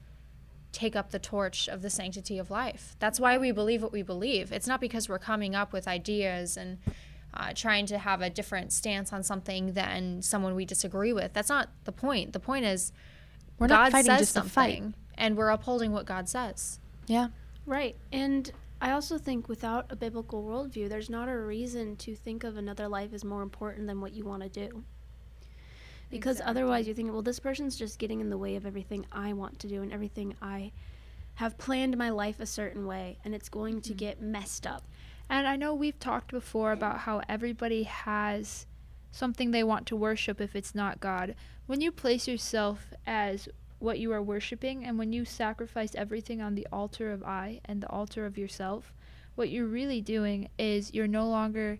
take 0.73 0.95
up 0.97 1.11
the 1.11 1.19
torch 1.19 1.69
of 1.69 1.83
the 1.83 1.91
sanctity 1.91 2.39
of 2.39 2.51
life. 2.51 2.97
That's 2.99 3.19
why 3.21 3.39
we 3.39 3.53
believe 3.53 3.83
what 3.83 3.93
we 3.93 4.03
believe. 4.03 4.53
It's 4.53 4.67
not 4.67 4.81
because 4.81 5.09
we're 5.09 5.19
coming 5.19 5.55
up 5.55 5.73
with 5.73 5.87
ideas 5.89 6.57
and 6.57 6.79
uh, 7.35 7.53
trying 7.55 7.87
to 7.87 7.99
have 7.99 8.21
a 8.21 8.31
different 8.31 8.73
stance 8.73 9.13
on 9.13 9.23
something 9.23 9.73
than 9.75 10.23
someone 10.23 10.55
we 10.55 10.65
disagree 10.65 11.13
with. 11.13 11.33
That's 11.33 11.49
not 11.49 11.69
the 11.85 11.93
point. 11.93 12.33
The 12.33 12.41
point 12.41 12.65
is 12.65 12.93
We're 13.59 13.69
God 13.69 13.77
not 13.77 13.93
fighting 13.93 14.11
says 14.11 14.21
just 14.21 14.35
to 14.35 14.43
fight. 14.43 14.79
something, 14.79 14.95
and 15.17 15.37
we're 15.37 15.51
upholding 15.51 15.93
what 15.93 16.07
God 16.07 16.29
says. 16.29 16.81
Yeah. 17.07 17.29
Right. 17.67 17.97
And 18.13 18.51
I 18.81 18.93
also 18.93 19.19
think 19.19 19.49
without 19.49 19.87
a 19.91 19.97
biblical 19.97 20.43
worldview, 20.43 20.89
there's 20.89 21.11
not 21.11 21.29
a 21.29 21.37
reason 21.37 21.97
to 21.97 22.15
think 22.15 22.45
of 22.45 22.57
another 22.57 22.89
life 22.89 23.13
as 23.13 23.25
more 23.25 23.43
important 23.43 23.87
than 23.87 24.01
what 24.01 24.13
you 24.13 24.25
want 24.25 24.43
to 24.43 24.49
do. 24.49 24.85
Because 26.09 26.41
otherwise, 26.45 26.89
you 26.89 26.95
think, 26.95 27.13
well, 27.13 27.23
this 27.23 27.39
person's 27.39 27.77
just 27.77 27.99
getting 27.99 28.21
in 28.21 28.31
the 28.31 28.39
way 28.39 28.57
of 28.57 28.67
everything 28.67 29.07
I 29.13 29.35
want 29.35 29.59
to 29.61 29.69
do 29.69 29.83
and 29.83 29.93
everything 29.93 30.35
I 30.41 30.73
have 31.35 31.59
planned 31.59 31.97
my 31.97 32.11
life 32.11 32.41
a 32.41 32.47
certain 32.47 32.87
way, 32.87 33.19
and 33.25 33.35
it's 33.35 33.49
going 33.49 33.81
to 33.83 33.91
mm-hmm. 33.91 33.99
get 33.99 34.23
messed 34.23 34.67
up. 34.67 34.83
And 35.29 35.47
I 35.47 35.57
know 35.57 35.75
we've 35.75 35.99
talked 35.99 36.33
before 36.33 36.73
about 36.73 36.99
how 37.01 37.23
everybody 37.29 37.85
has 37.85 38.67
something 39.13 39.51
they 39.51 39.63
want 39.63 39.87
to 39.87 39.97
worship 39.97 40.41
if 40.41 40.57
it's 40.57 40.75
not 40.75 41.01
God. 41.01 41.35
When 41.67 41.81
you 41.81 41.93
place 41.93 42.27
yourself 42.27 42.93
as 43.07 43.49
what 43.81 43.99
you 43.99 44.13
are 44.13 44.23
worshiping 44.23 44.85
and 44.85 44.99
when 44.99 45.13
you 45.13 45.25
sacrifice 45.25 45.95
everything 45.95 46.41
on 46.41 46.55
the 46.55 46.67
altar 46.71 47.11
of 47.11 47.25
I 47.25 47.61
and 47.65 47.83
the 47.83 47.91
altar 47.91 48.25
of 48.25 48.39
yourself, 48.39 48.93
what 49.35 49.49
you're 49.49 49.67
really 49.67 50.01
doing 50.01 50.49
is 50.59 50.95
you're 50.95 51.09
no 51.09 51.27
longer 51.27 51.79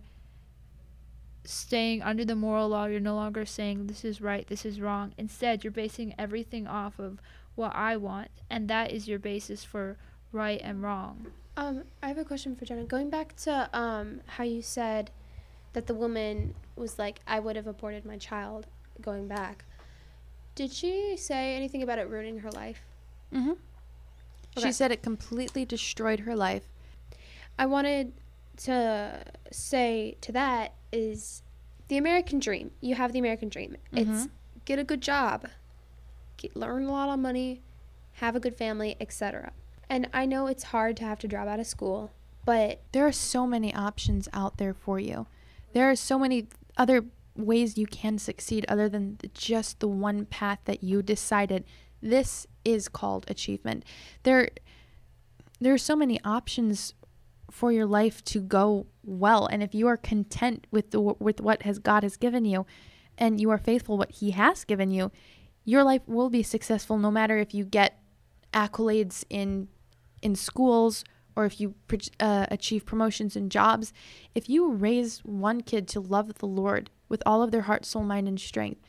staying 1.43 2.01
under 2.01 2.25
the 2.25 2.35
moral 2.35 2.69
law. 2.69 2.85
You're 2.85 2.99
no 2.99 3.15
longer 3.15 3.45
saying 3.45 3.87
this 3.87 4.03
is 4.03 4.21
right, 4.21 4.47
this 4.47 4.65
is 4.65 4.81
wrong. 4.81 5.13
Instead, 5.17 5.63
you're 5.63 5.71
basing 5.71 6.13
everything 6.17 6.67
off 6.67 6.99
of 6.99 7.19
what 7.55 7.75
I 7.75 7.97
want, 7.97 8.29
and 8.49 8.67
that 8.69 8.91
is 8.91 9.07
your 9.07 9.19
basis 9.19 9.63
for 9.63 9.97
right 10.31 10.61
and 10.63 10.81
wrong. 10.81 11.27
Um, 11.57 11.83
I 12.01 12.07
have 12.07 12.17
a 12.17 12.23
question 12.23 12.55
for 12.55 12.65
Jenna. 12.65 12.83
Going 12.83 13.09
back 13.09 13.35
to 13.37 13.69
um, 13.73 14.21
how 14.25 14.43
you 14.43 14.61
said 14.61 15.11
that 15.73 15.87
the 15.87 15.93
woman 15.93 16.55
was 16.75 16.97
like, 16.97 17.19
I 17.27 17.39
would 17.39 17.55
have 17.55 17.67
aborted 17.67 18.05
my 18.05 18.17
child 18.17 18.67
going 19.01 19.27
back. 19.27 19.65
Did 20.55 20.71
she 20.71 21.15
say 21.17 21.55
anything 21.55 21.81
about 21.81 21.99
it 21.99 22.09
ruining 22.09 22.39
her 22.39 22.51
life? 22.51 22.81
Mm-hmm. 23.33 23.51
Okay. 23.51 24.67
She 24.67 24.71
said 24.71 24.91
it 24.91 25.01
completely 25.01 25.63
destroyed 25.65 26.21
her 26.21 26.35
life. 26.35 26.63
I 27.57 27.65
wanted 27.65 28.13
to 28.57 29.23
say 29.51 30.17
to 30.21 30.31
that 30.33 30.73
is 30.91 31.41
the 31.87 31.97
American 31.97 32.39
dream. 32.39 32.71
You 32.81 32.95
have 32.95 33.13
the 33.13 33.19
American 33.19 33.49
dream. 33.49 33.77
It's 33.93 34.09
Mhm. 34.25 34.29
get 34.65 34.77
a 34.79 34.83
good 34.83 35.01
job, 35.01 35.47
get, 36.37 36.55
learn 36.55 36.85
a 36.85 36.91
lot 36.91 37.09
of 37.09 37.19
money, 37.19 37.61
have 38.13 38.35
a 38.35 38.39
good 38.39 38.55
family, 38.55 38.95
etc. 38.99 39.53
And 39.89 40.09
I 40.13 40.25
know 40.25 40.47
it's 40.47 40.63
hard 40.65 40.97
to 40.97 41.03
have 41.05 41.19
to 41.19 41.27
drop 41.27 41.47
out 41.47 41.59
of 41.59 41.67
school, 41.67 42.11
but 42.45 42.81
There 42.91 43.05
are 43.07 43.11
so 43.11 43.47
many 43.47 43.73
options 43.73 44.27
out 44.33 44.57
there 44.57 44.73
for 44.73 44.99
you. 44.99 45.27
There 45.73 45.89
are 45.89 45.95
so 45.95 46.19
many 46.19 46.47
other 46.77 47.05
ways 47.35 47.77
you 47.77 47.85
can 47.85 48.17
succeed 48.17 48.65
other 48.67 48.89
than 48.89 49.17
just 49.33 49.79
the 49.79 49.87
one 49.87 50.25
path 50.25 50.59
that 50.65 50.83
you 50.83 51.01
decided. 51.01 51.65
This 52.01 52.47
is 52.65 52.87
called 52.87 53.25
achievement. 53.27 53.83
There 54.23 54.49
there 55.59 55.73
are 55.73 55.77
so 55.77 55.95
many 55.95 56.19
options 56.25 56.95
for 57.51 57.71
your 57.71 57.85
life 57.85 58.23
to 58.23 58.39
go 58.39 58.87
well. 59.03 59.45
And 59.45 59.61
if 59.61 59.75
you 59.75 59.87
are 59.87 59.97
content 59.97 60.65
with 60.71 60.91
the 60.91 61.01
with 61.01 61.41
what 61.41 61.63
has 61.63 61.79
God 61.79 62.03
has 62.03 62.17
given 62.17 62.45
you 62.45 62.65
and 63.17 63.39
you 63.39 63.49
are 63.51 63.57
faithful 63.57 63.97
what 63.97 64.11
he 64.11 64.31
has 64.31 64.63
given 64.63 64.91
you, 64.91 65.11
your 65.63 65.83
life 65.83 66.01
will 66.07 66.29
be 66.29 66.43
successful 66.43 66.97
no 66.97 67.11
matter 67.11 67.37
if 67.37 67.53
you 67.53 67.65
get 67.65 68.01
accolades 68.53 69.23
in 69.29 69.67
in 70.21 70.35
schools 70.35 71.03
or 71.35 71.45
if 71.45 71.61
you 71.61 71.75
uh, 72.19 72.45
achieve 72.51 72.85
promotions 72.85 73.35
in 73.35 73.49
jobs, 73.49 73.93
if 74.35 74.49
you 74.49 74.69
raise 74.71 75.19
one 75.19 75.61
kid 75.61 75.87
to 75.87 75.99
love 75.99 76.33
the 76.39 76.45
Lord 76.45 76.89
with 77.11 77.21
all 77.25 77.43
of 77.43 77.51
their 77.51 77.63
heart, 77.63 77.85
soul, 77.85 78.03
mind, 78.03 78.27
and 78.27 78.39
strength, 78.39 78.81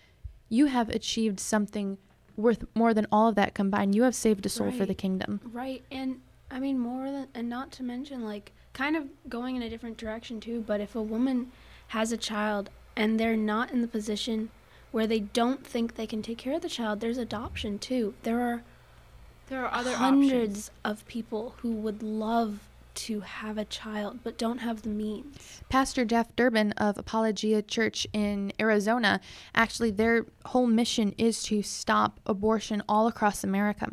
you 0.49 0.67
have 0.67 0.89
achieved 0.89 1.41
something 1.41 1.99
worth 2.37 2.65
more 2.75 2.95
than 2.95 3.07
all 3.13 3.29
of 3.29 3.35
that 3.35 3.53
combined. 3.53 3.95
You 3.95 4.05
have 4.05 4.15
saved 4.15 4.47
a 4.47 4.49
soul 4.49 4.71
for 4.71 4.87
the 4.87 4.95
kingdom. 4.95 5.41
Right. 5.53 5.83
And 5.91 6.21
I 6.51 6.61
mean, 6.61 6.79
more 6.79 7.11
than, 7.11 7.27
and 7.35 7.49
not 7.49 7.73
to 7.73 7.83
mention, 7.83 8.25
like, 8.25 8.53
kind 8.73 8.97
of 8.97 9.09
going 9.29 9.57
in 9.57 9.63
a 9.63 9.69
different 9.69 9.99
direction 9.99 10.41
too, 10.41 10.63
but 10.67 10.81
if 10.81 10.95
a 10.95 11.03
woman 11.03 11.51
has 11.89 12.13
a 12.13 12.17
child 12.17 12.71
and 12.97 13.19
they're 13.19 13.37
not 13.37 13.71
in 13.71 13.83
the 13.83 13.89
position 13.89 14.51
where 14.93 15.07
they 15.07 15.21
don't 15.21 15.67
think 15.67 15.95
they 15.95 16.07
can 16.07 16.23
take 16.23 16.39
care 16.39 16.55
of 16.55 16.63
the 16.63 16.69
child, 16.69 17.01
there's 17.01 17.19
adoption 17.19 17.79
too. 17.79 18.15
There 18.23 18.41
are 18.41 18.63
There 19.49 19.65
are 19.67 19.75
other 19.75 19.97
hundreds 19.97 20.71
of 20.85 21.07
people 21.07 21.55
who 21.59 21.73
would 21.73 22.03
love 22.03 22.69
to 22.95 23.21
have 23.21 23.59
a 23.59 23.65
child 23.65 24.21
but 24.23 24.39
don't 24.39 24.59
have 24.59 24.83
the 24.83 24.89
means. 24.89 25.63
Pastor 25.69 26.05
Jeff 26.05 26.35
Durbin 26.37 26.73
of 26.73 26.99
Apologia 26.99 27.63
Church 27.63 28.07
in 28.13 28.53
Arizona, 28.61 29.21
actually, 29.55 29.91
their 29.91 30.27
whole 30.47 30.67
mission 30.67 31.15
is 31.19 31.43
to 31.45 31.63
stop 31.63 32.21
abortion 32.27 32.83
all 32.89 33.07
across 33.07 33.45
America. 33.45 33.91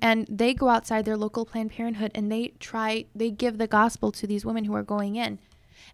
And 0.00 0.26
they 0.28 0.54
go 0.54 0.68
outside 0.68 1.04
their 1.04 1.16
local 1.16 1.44
Planned 1.44 1.72
Parenthood 1.72 2.12
and 2.14 2.30
they 2.30 2.48
try, 2.60 3.06
they 3.14 3.30
give 3.30 3.58
the 3.58 3.66
gospel 3.66 4.12
to 4.12 4.26
these 4.26 4.44
women 4.44 4.64
who 4.64 4.74
are 4.74 4.82
going 4.82 5.16
in. 5.16 5.38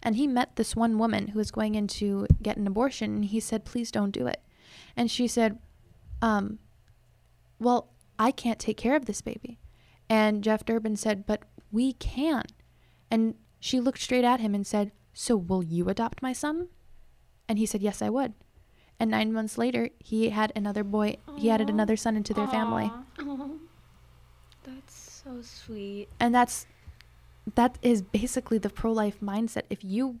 And 0.03 0.15
he 0.15 0.27
met 0.27 0.55
this 0.55 0.75
one 0.75 0.97
woman 0.97 1.29
who 1.29 1.39
was 1.39 1.51
going 1.51 1.75
in 1.75 1.87
to 1.87 2.27
get 2.41 2.57
an 2.57 2.67
abortion 2.67 3.15
and 3.15 3.25
he 3.25 3.39
said, 3.39 3.65
please 3.65 3.91
don't 3.91 4.11
do 4.11 4.27
it. 4.27 4.41
And 4.95 5.09
she 5.09 5.27
said, 5.27 5.59
um, 6.21 6.59
well, 7.59 7.89
I 8.19 8.31
can't 8.31 8.59
take 8.59 8.77
care 8.77 8.95
of 8.95 9.05
this 9.05 9.21
baby. 9.21 9.59
And 10.09 10.43
Jeff 10.43 10.65
Durbin 10.65 10.95
said, 10.95 11.25
but 11.25 11.41
we 11.75 11.91
can. 11.93 12.43
And 13.11 13.35
she 13.59 13.79
looked 13.79 13.99
straight 13.99 14.23
at 14.23 14.39
him 14.39 14.55
and 14.55 14.65
said, 14.65 14.91
So 15.13 15.35
will 15.35 15.61
you 15.61 15.89
adopt 15.89 16.21
my 16.21 16.33
son? 16.33 16.69
And 17.49 17.59
he 17.59 17.65
said, 17.65 17.81
Yes, 17.81 18.01
I 18.01 18.09
would. 18.09 18.33
And 18.97 19.11
nine 19.11 19.33
months 19.33 19.57
later, 19.57 19.89
he 19.99 20.29
had 20.29 20.53
another 20.55 20.83
boy, 20.83 21.17
he 21.35 21.49
added 21.49 21.69
another 21.69 21.97
son 21.97 22.15
into 22.15 22.33
their 22.33 22.47
family. 22.47 22.85
Aw. 22.85 23.03
Oh, 23.19 23.59
that's 24.63 25.21
so 25.25 25.41
sweet. 25.41 26.07
And 26.17 26.33
that's 26.33 26.65
that 27.55 27.77
is 27.81 28.01
basically 28.01 28.57
the 28.57 28.69
pro-life 28.69 29.19
mindset. 29.21 29.63
If 29.69 29.83
you 29.83 30.19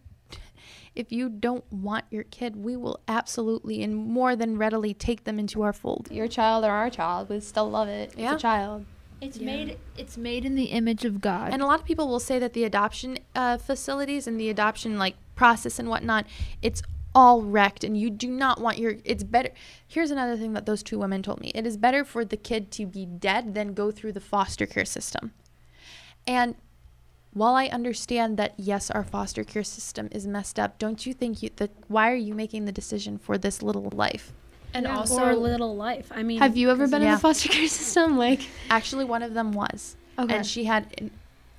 if 0.93 1.11
you 1.11 1.29
don't 1.29 1.63
want 1.71 2.05
your 2.09 2.23
kid, 2.23 2.57
we 2.57 2.75
will 2.75 2.99
absolutely 3.07 3.81
and 3.81 3.95
more 3.95 4.35
than 4.35 4.57
readily 4.57 4.93
take 4.93 5.23
them 5.23 5.39
into 5.39 5.61
our 5.61 5.73
fold. 5.73 6.09
your 6.11 6.27
child 6.27 6.65
or 6.65 6.71
our 6.71 6.89
child, 6.89 7.29
we 7.29 7.39
still 7.39 7.69
love 7.69 7.87
it. 7.87 8.13
Yeah. 8.17 8.33
It's 8.33 8.41
a 8.41 8.41
child. 8.41 8.85
It's 9.21 9.37
Yeah. 9.37 9.45
made 9.45 9.77
it's 9.97 10.17
made 10.17 10.45
in 10.45 10.55
the 10.55 10.65
image 10.65 11.05
of 11.05 11.21
God. 11.21 11.53
And 11.53 11.61
a 11.61 11.65
lot 11.65 11.79
of 11.79 11.85
people 11.85 12.07
will 12.07 12.19
say 12.19 12.37
that 12.39 12.53
the 12.53 12.63
adoption 12.63 13.17
uh, 13.33 13.57
facilities 13.57 14.27
and 14.27 14.39
the 14.39 14.49
adoption 14.49 14.97
like 14.97 15.15
process 15.35 15.79
and 15.79 15.89
whatnot, 15.89 16.25
it's 16.61 16.81
all 17.13 17.41
wrecked, 17.43 17.83
and 17.85 17.97
you 17.97 18.09
do 18.09 18.29
not 18.29 18.59
want 18.59 18.77
your. 18.77 18.95
It's 19.05 19.23
better. 19.23 19.51
Here's 19.87 20.11
another 20.11 20.35
thing 20.35 20.51
that 20.53 20.65
those 20.65 20.83
two 20.83 20.99
women 20.99 21.23
told 21.23 21.39
me: 21.39 21.51
it 21.55 21.65
is 21.65 21.77
better 21.77 22.03
for 22.03 22.25
the 22.25 22.37
kid 22.37 22.71
to 22.71 22.85
be 22.85 23.05
dead 23.05 23.53
than 23.53 23.73
go 23.73 23.89
through 23.89 24.11
the 24.11 24.19
foster 24.19 24.65
care 24.65 24.85
system. 24.85 25.31
And 26.27 26.55
while 27.31 27.55
I 27.55 27.67
understand 27.67 28.37
that 28.37 28.53
yes, 28.57 28.91
our 28.91 29.03
foster 29.03 29.43
care 29.43 29.63
system 29.63 30.09
is 30.11 30.27
messed 30.27 30.59
up, 30.59 30.77
don't 30.77 31.05
you 31.05 31.13
think 31.13 31.41
you 31.41 31.49
that 31.55 31.71
why 31.87 32.11
are 32.11 32.15
you 32.15 32.33
making 32.33 32.65
the 32.65 32.71
decision 32.71 33.17
for 33.17 33.37
this 33.37 33.61
little 33.61 33.89
life? 33.93 34.33
And 34.75 34.85
Yeah, 34.85 34.97
also, 34.97 35.23
or 35.23 35.35
little 35.35 35.73
life. 35.75 36.11
I 36.13 36.21
mean, 36.21 36.39
Have 36.41 36.57
you 36.57 36.69
ever 36.69 36.85
been 36.87 37.01
in 37.01 37.07
Yeah. 37.07 37.15
the 37.15 37.21
foster 37.21 37.47
care 37.47 37.67
system? 37.79 38.17
Like, 38.17 38.41
Actually, 38.69 39.05
one 39.05 39.23
of 39.23 39.33
them 39.33 39.53
was, 39.53 39.95
okay. 40.19 40.35
and 40.35 40.45
she 40.45 40.65
had 40.65 40.93
an 40.97 41.11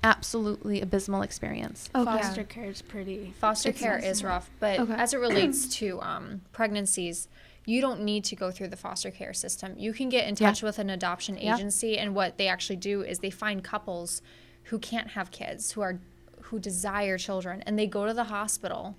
absolutely 0.03 0.81
abysmal 0.81 1.23
experience. 1.23 1.89
okay. 1.95 2.05
foster 2.05 2.43
care 2.43 2.65
is 2.69 2.83
pretty. 2.83 3.33
foster 3.39 3.69
It's 3.69 3.79
care 3.79 3.97
is 3.97 4.23
rough, 4.23 4.51
but 4.59 4.79
Okay. 4.79 4.93
as 4.93 5.15
it 5.15 5.17
relates 5.27 5.67
to 5.79 5.99
um, 6.01 6.41
pregnancies, 6.51 7.27
you 7.65 7.81
don't 7.81 8.01
need 8.01 8.23
to 8.25 8.35
go 8.35 8.51
through 8.51 8.67
the 8.67 8.77
foster 8.77 9.09
care 9.09 9.33
system. 9.33 9.73
You 9.77 9.93
can 9.93 10.09
get 10.09 10.27
in 10.27 10.35
Yeah. 10.39 10.49
touch 10.49 10.61
with 10.61 10.77
an 10.77 10.91
adoption 10.91 11.37
Yeah. 11.39 11.55
agency, 11.55 11.97
and 11.97 12.13
what 12.13 12.37
they 12.37 12.47
actually 12.47 12.77
do 12.77 13.01
is 13.01 13.17
they 13.19 13.31
find 13.31 13.63
couples 13.63 14.21
who 14.65 14.77
can't 14.77 15.09
have 15.11 15.31
kids, 15.31 15.71
who 15.71 15.81
are 15.81 15.99
who 16.43 16.59
desire 16.59 17.17
children, 17.17 17.61
and 17.65 17.77
they 17.79 17.87
go 17.87 18.05
to 18.05 18.13
the 18.13 18.25
hospital. 18.25 18.95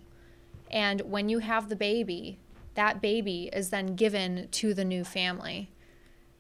And 0.71 1.01
when 1.03 1.29
you 1.31 1.39
have 1.39 1.69
the 1.71 1.77
baby, 1.77 2.41
that 2.79 3.01
baby 3.03 3.51
is 3.53 3.71
then 3.71 3.97
given 3.97 4.47
to 4.53 4.73
the 4.73 4.85
new 4.85 5.03
family, 5.03 5.69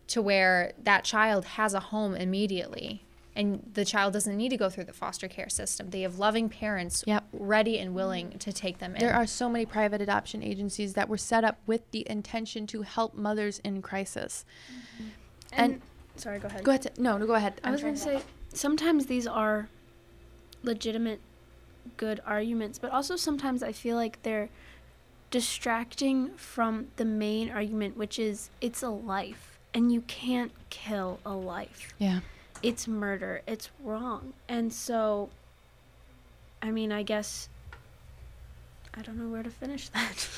to 0.06 0.22
where 0.22 0.72
that 0.80 1.02
child 1.02 1.44
has 1.44 1.74
a 1.74 1.80
home 1.80 2.14
immediately. 2.14 3.02
And 3.34 3.68
the 3.74 3.84
child 3.84 4.12
doesn't 4.12 4.36
need 4.36 4.50
to 4.50 4.56
go 4.56 4.70
through 4.70 4.84
the 4.84 4.92
foster 4.92 5.26
care 5.26 5.48
system. 5.48 5.90
They 5.90 6.02
have 6.02 6.20
loving 6.20 6.48
parents 6.48 7.02
Yep. 7.08 7.24
ready 7.32 7.76
and 7.80 7.92
willing 7.92 8.38
to 8.38 8.52
take 8.52 8.78
them 8.78 8.94
in. 8.94 9.00
There 9.00 9.12
are 9.12 9.26
so 9.26 9.48
many 9.50 9.66
private 9.66 10.00
adoption 10.00 10.44
agencies 10.44 10.94
that 10.94 11.08
were 11.08 11.18
set 11.18 11.42
up 11.42 11.58
with 11.66 11.82
the 11.90 12.06
intention 12.08 12.68
to 12.68 12.82
help 12.82 13.14
mothers 13.14 13.58
in 13.64 13.82
crisis. 13.82 14.44
And, 15.52 15.72
And- 15.74 15.82
sorry, 16.14 16.38
go 16.38 16.46
ahead. 16.46 16.62
Go 16.62 16.70
ahead. 16.70 16.92
No, 16.98 17.18
no, 17.18 17.26
go 17.26 17.34
ahead. 17.34 17.60
I 17.64 17.66
I'm 17.68 17.72
was 17.72 17.82
going 17.82 17.94
to 17.94 18.00
say 18.00 18.22
sometimes 18.54 19.06
these 19.06 19.26
are 19.26 19.68
legitimate 20.62 21.20
good 21.96 22.20
arguments, 22.24 22.78
but 22.78 22.92
also 22.92 23.16
sometimes 23.16 23.60
I 23.64 23.72
feel 23.72 23.96
like 23.96 24.22
they're 24.22 24.50
distracting 25.30 26.30
from 26.36 26.88
the 26.96 27.04
main 27.04 27.50
argument, 27.50 27.96
which 27.96 28.18
is 28.18 28.50
it's 28.60 28.82
a 28.82 28.88
life 28.88 29.58
and 29.74 29.92
you 29.92 30.00
can't 30.02 30.52
kill 30.70 31.20
a 31.24 31.32
life. 31.32 31.94
Yeah. 31.98 32.20
It's 32.62 32.88
murder. 32.88 33.42
It's 33.46 33.70
wrong. 33.82 34.32
And 34.48 34.72
so, 34.72 35.28
I 36.62 36.70
mean, 36.70 36.90
I 36.90 37.02
guess 37.02 37.48
I 38.94 39.02
don't 39.02 39.16
know 39.16 39.28
where 39.28 39.42
to 39.42 39.50
finish 39.50 39.88
that. 39.90 40.28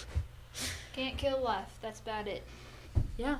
Can't 0.94 1.16
kill 1.16 1.42
life. 1.42 1.70
That's 1.80 2.00
about 2.00 2.26
it. 2.26 2.42
Yeah. 3.16 3.38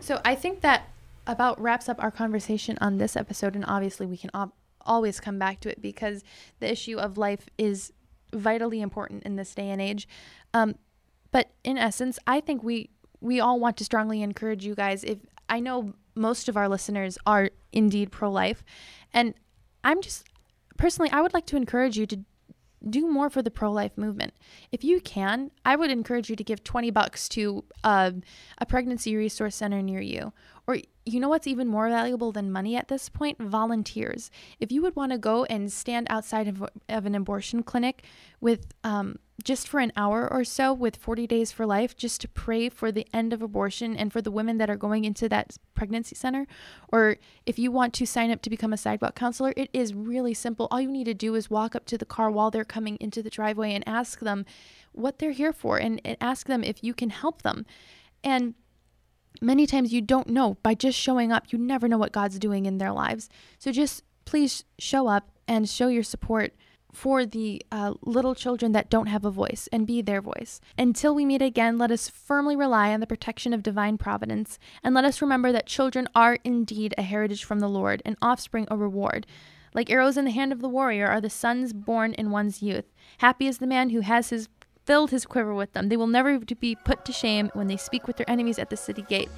So 0.00 0.20
I 0.24 0.34
think 0.34 0.60
that 0.62 0.88
about 1.26 1.60
wraps 1.60 1.88
up 1.88 2.02
our 2.02 2.10
conversation 2.10 2.76
on 2.80 2.98
this 2.98 3.16
episode, 3.16 3.54
and 3.54 3.64
obviously 3.66 4.06
we 4.06 4.16
can 4.16 4.30
al- 4.34 4.54
always 4.82 5.20
come 5.20 5.38
back 5.38 5.60
to 5.60 5.70
it 5.70 5.80
because 5.80 6.24
the 6.58 6.70
issue 6.70 6.98
of 6.98 7.16
life 7.16 7.48
is 7.56 7.92
vitally 8.32 8.80
important 8.80 9.22
in 9.24 9.36
this 9.36 9.54
day 9.54 9.70
and 9.70 9.80
age. 9.80 10.08
Um, 10.54 10.76
but 11.30 11.50
in 11.64 11.78
essence, 11.78 12.18
I 12.26 12.40
think 12.40 12.62
we 12.62 12.90
we 13.20 13.40
all 13.40 13.60
want 13.60 13.76
to 13.76 13.84
strongly 13.84 14.22
encourage 14.22 14.64
you 14.64 14.74
guys. 14.74 15.04
If 15.04 15.18
I 15.48 15.60
know 15.60 15.94
most 16.14 16.48
of 16.48 16.56
our 16.56 16.68
listeners 16.68 17.18
are 17.24 17.50
indeed 17.72 18.10
pro-life, 18.10 18.64
and 19.12 19.34
I'm 19.84 20.02
just 20.02 20.26
personally, 20.76 21.10
I 21.10 21.20
would 21.20 21.32
like 21.32 21.46
to 21.46 21.56
encourage 21.56 21.96
you 21.96 22.06
to 22.06 22.24
do 22.88 23.08
more 23.08 23.30
for 23.30 23.42
the 23.42 23.50
pro-life 23.50 23.96
movement. 23.96 24.34
If 24.72 24.82
you 24.82 25.00
can, 25.00 25.50
I 25.64 25.76
would 25.76 25.90
encourage 25.90 26.28
you 26.28 26.36
to 26.36 26.44
give 26.44 26.64
20 26.64 26.90
bucks 26.90 27.28
to 27.30 27.64
uh, 27.84 28.12
a 28.58 28.66
pregnancy 28.66 29.14
resource 29.14 29.56
center 29.56 29.82
near 29.82 30.00
you. 30.00 30.32
You 31.04 31.18
know 31.18 31.28
what's 31.28 31.48
even 31.48 31.66
more 31.66 31.88
valuable 31.88 32.30
than 32.30 32.52
money 32.52 32.76
at 32.76 32.88
this 32.88 33.08
point? 33.08 33.40
Volunteers. 33.40 34.30
If 34.60 34.70
you 34.70 34.82
would 34.82 34.94
want 34.94 35.10
to 35.12 35.18
go 35.18 35.44
and 35.44 35.72
stand 35.72 36.06
outside 36.10 36.46
of, 36.46 36.62
of 36.88 37.06
an 37.06 37.14
abortion 37.16 37.64
clinic 37.64 38.04
with 38.40 38.68
um, 38.84 39.18
just 39.42 39.66
for 39.66 39.80
an 39.80 39.92
hour 39.96 40.32
or 40.32 40.44
so 40.44 40.72
with 40.72 40.96
40 40.96 41.26
Days 41.26 41.50
for 41.50 41.66
Life, 41.66 41.96
just 41.96 42.20
to 42.20 42.28
pray 42.28 42.68
for 42.68 42.92
the 42.92 43.06
end 43.12 43.32
of 43.32 43.42
abortion 43.42 43.96
and 43.96 44.12
for 44.12 44.22
the 44.22 44.30
women 44.30 44.58
that 44.58 44.70
are 44.70 44.76
going 44.76 45.04
into 45.04 45.28
that 45.28 45.56
pregnancy 45.74 46.14
center, 46.14 46.46
or 46.92 47.16
if 47.46 47.58
you 47.58 47.72
want 47.72 47.94
to 47.94 48.06
sign 48.06 48.30
up 48.30 48.42
to 48.42 48.50
become 48.50 48.72
a 48.72 48.76
sidewalk 48.76 49.16
counselor, 49.16 49.52
it 49.56 49.70
is 49.72 49.94
really 49.94 50.34
simple. 50.34 50.68
All 50.70 50.80
you 50.80 50.90
need 50.90 51.04
to 51.04 51.14
do 51.14 51.34
is 51.34 51.50
walk 51.50 51.74
up 51.74 51.84
to 51.86 51.98
the 51.98 52.04
car 52.04 52.30
while 52.30 52.50
they're 52.50 52.64
coming 52.64 52.96
into 53.00 53.22
the 53.22 53.30
driveway 53.30 53.72
and 53.74 53.86
ask 53.88 54.20
them 54.20 54.44
what 54.92 55.18
they're 55.18 55.32
here 55.32 55.52
for 55.52 55.78
and, 55.78 56.00
and 56.04 56.16
ask 56.20 56.46
them 56.46 56.62
if 56.62 56.84
you 56.84 56.94
can 56.94 57.10
help 57.10 57.42
them. 57.42 57.66
And 58.22 58.54
many 59.40 59.66
times 59.66 59.92
you 59.92 60.00
don't 60.00 60.28
know 60.28 60.56
by 60.62 60.74
just 60.74 60.98
showing 60.98 61.32
up, 61.32 61.52
you 61.52 61.58
never 61.58 61.88
know 61.88 61.98
what 61.98 62.12
God's 62.12 62.38
doing 62.38 62.66
in 62.66 62.78
their 62.78 62.92
lives. 62.92 63.28
So 63.58 63.72
just 63.72 64.02
please 64.24 64.64
show 64.78 65.08
up 65.08 65.30
and 65.48 65.68
show 65.68 65.88
your 65.88 66.02
support 66.02 66.54
for 66.92 67.24
the 67.24 67.62
uh, 67.72 67.94
little 68.02 68.34
children 68.34 68.72
that 68.72 68.90
don't 68.90 69.06
have 69.06 69.24
a 69.24 69.30
voice 69.30 69.68
and 69.72 69.86
be 69.86 70.02
their 70.02 70.20
voice. 70.20 70.60
Until 70.76 71.14
we 71.14 71.24
meet 71.24 71.40
again, 71.40 71.78
let 71.78 71.90
us 71.90 72.08
firmly 72.08 72.54
rely 72.54 72.92
on 72.92 73.00
the 73.00 73.06
protection 73.06 73.52
of 73.54 73.62
divine 73.62 73.96
providence 73.96 74.58
and 74.84 74.94
let 74.94 75.04
us 75.04 75.22
remember 75.22 75.52
that 75.52 75.66
children 75.66 76.06
are 76.14 76.38
indeed 76.44 76.94
a 76.98 77.02
heritage 77.02 77.44
from 77.44 77.60
the 77.60 77.68
Lord 77.68 78.02
and 78.04 78.16
offspring 78.20 78.68
a 78.70 78.76
reward. 78.76 79.26
Like 79.74 79.90
arrows 79.90 80.18
in 80.18 80.26
the 80.26 80.30
hand 80.32 80.52
of 80.52 80.60
the 80.60 80.68
warrior 80.68 81.06
are 81.06 81.20
the 81.20 81.30
sons 81.30 81.72
born 81.72 82.12
in 82.12 82.30
one's 82.30 82.62
youth. 82.62 82.92
Happy 83.18 83.46
is 83.46 83.56
the 83.56 83.66
man 83.66 83.90
who 83.90 84.00
has 84.00 84.28
his 84.28 84.48
filled 84.84 85.10
his 85.10 85.26
quiver 85.26 85.54
with 85.54 85.72
them. 85.72 85.88
They 85.88 85.96
will 85.96 86.06
never 86.06 86.38
be 86.38 86.74
put 86.74 87.04
to 87.04 87.12
shame 87.12 87.50
when 87.54 87.66
they 87.68 87.76
speak 87.76 88.06
with 88.06 88.16
their 88.16 88.28
enemies 88.30 88.58
at 88.58 88.70
the 88.70 88.76
city 88.76 89.02
gate. 89.02 89.30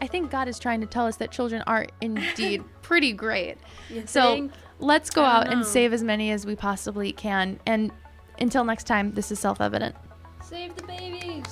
I 0.00 0.06
think 0.06 0.30
God 0.30 0.48
is 0.48 0.58
trying 0.58 0.80
to 0.80 0.86
tell 0.86 1.06
us 1.06 1.16
that 1.16 1.30
children 1.32 1.62
are 1.66 1.86
indeed 2.00 2.62
pretty 2.82 3.12
great. 3.12 3.58
You 3.90 4.04
So 4.06 4.34
think? 4.34 4.52
let's 4.78 5.10
go 5.10 5.22
out 5.24 5.46
don't 5.46 5.54
and 5.54 5.66
save 5.66 5.92
as 5.92 6.02
many 6.04 6.30
as 6.30 6.46
we 6.46 6.54
possibly 6.56 7.12
can. 7.12 7.58
And 7.66 7.90
until 8.40 8.64
next 8.64 8.84
time, 8.86 9.12
this 9.14 9.32
is 9.32 9.38
self 9.40 9.60
evident. 9.60 9.96
Save 10.44 10.76
the 10.76 10.84
babies. 10.84 11.44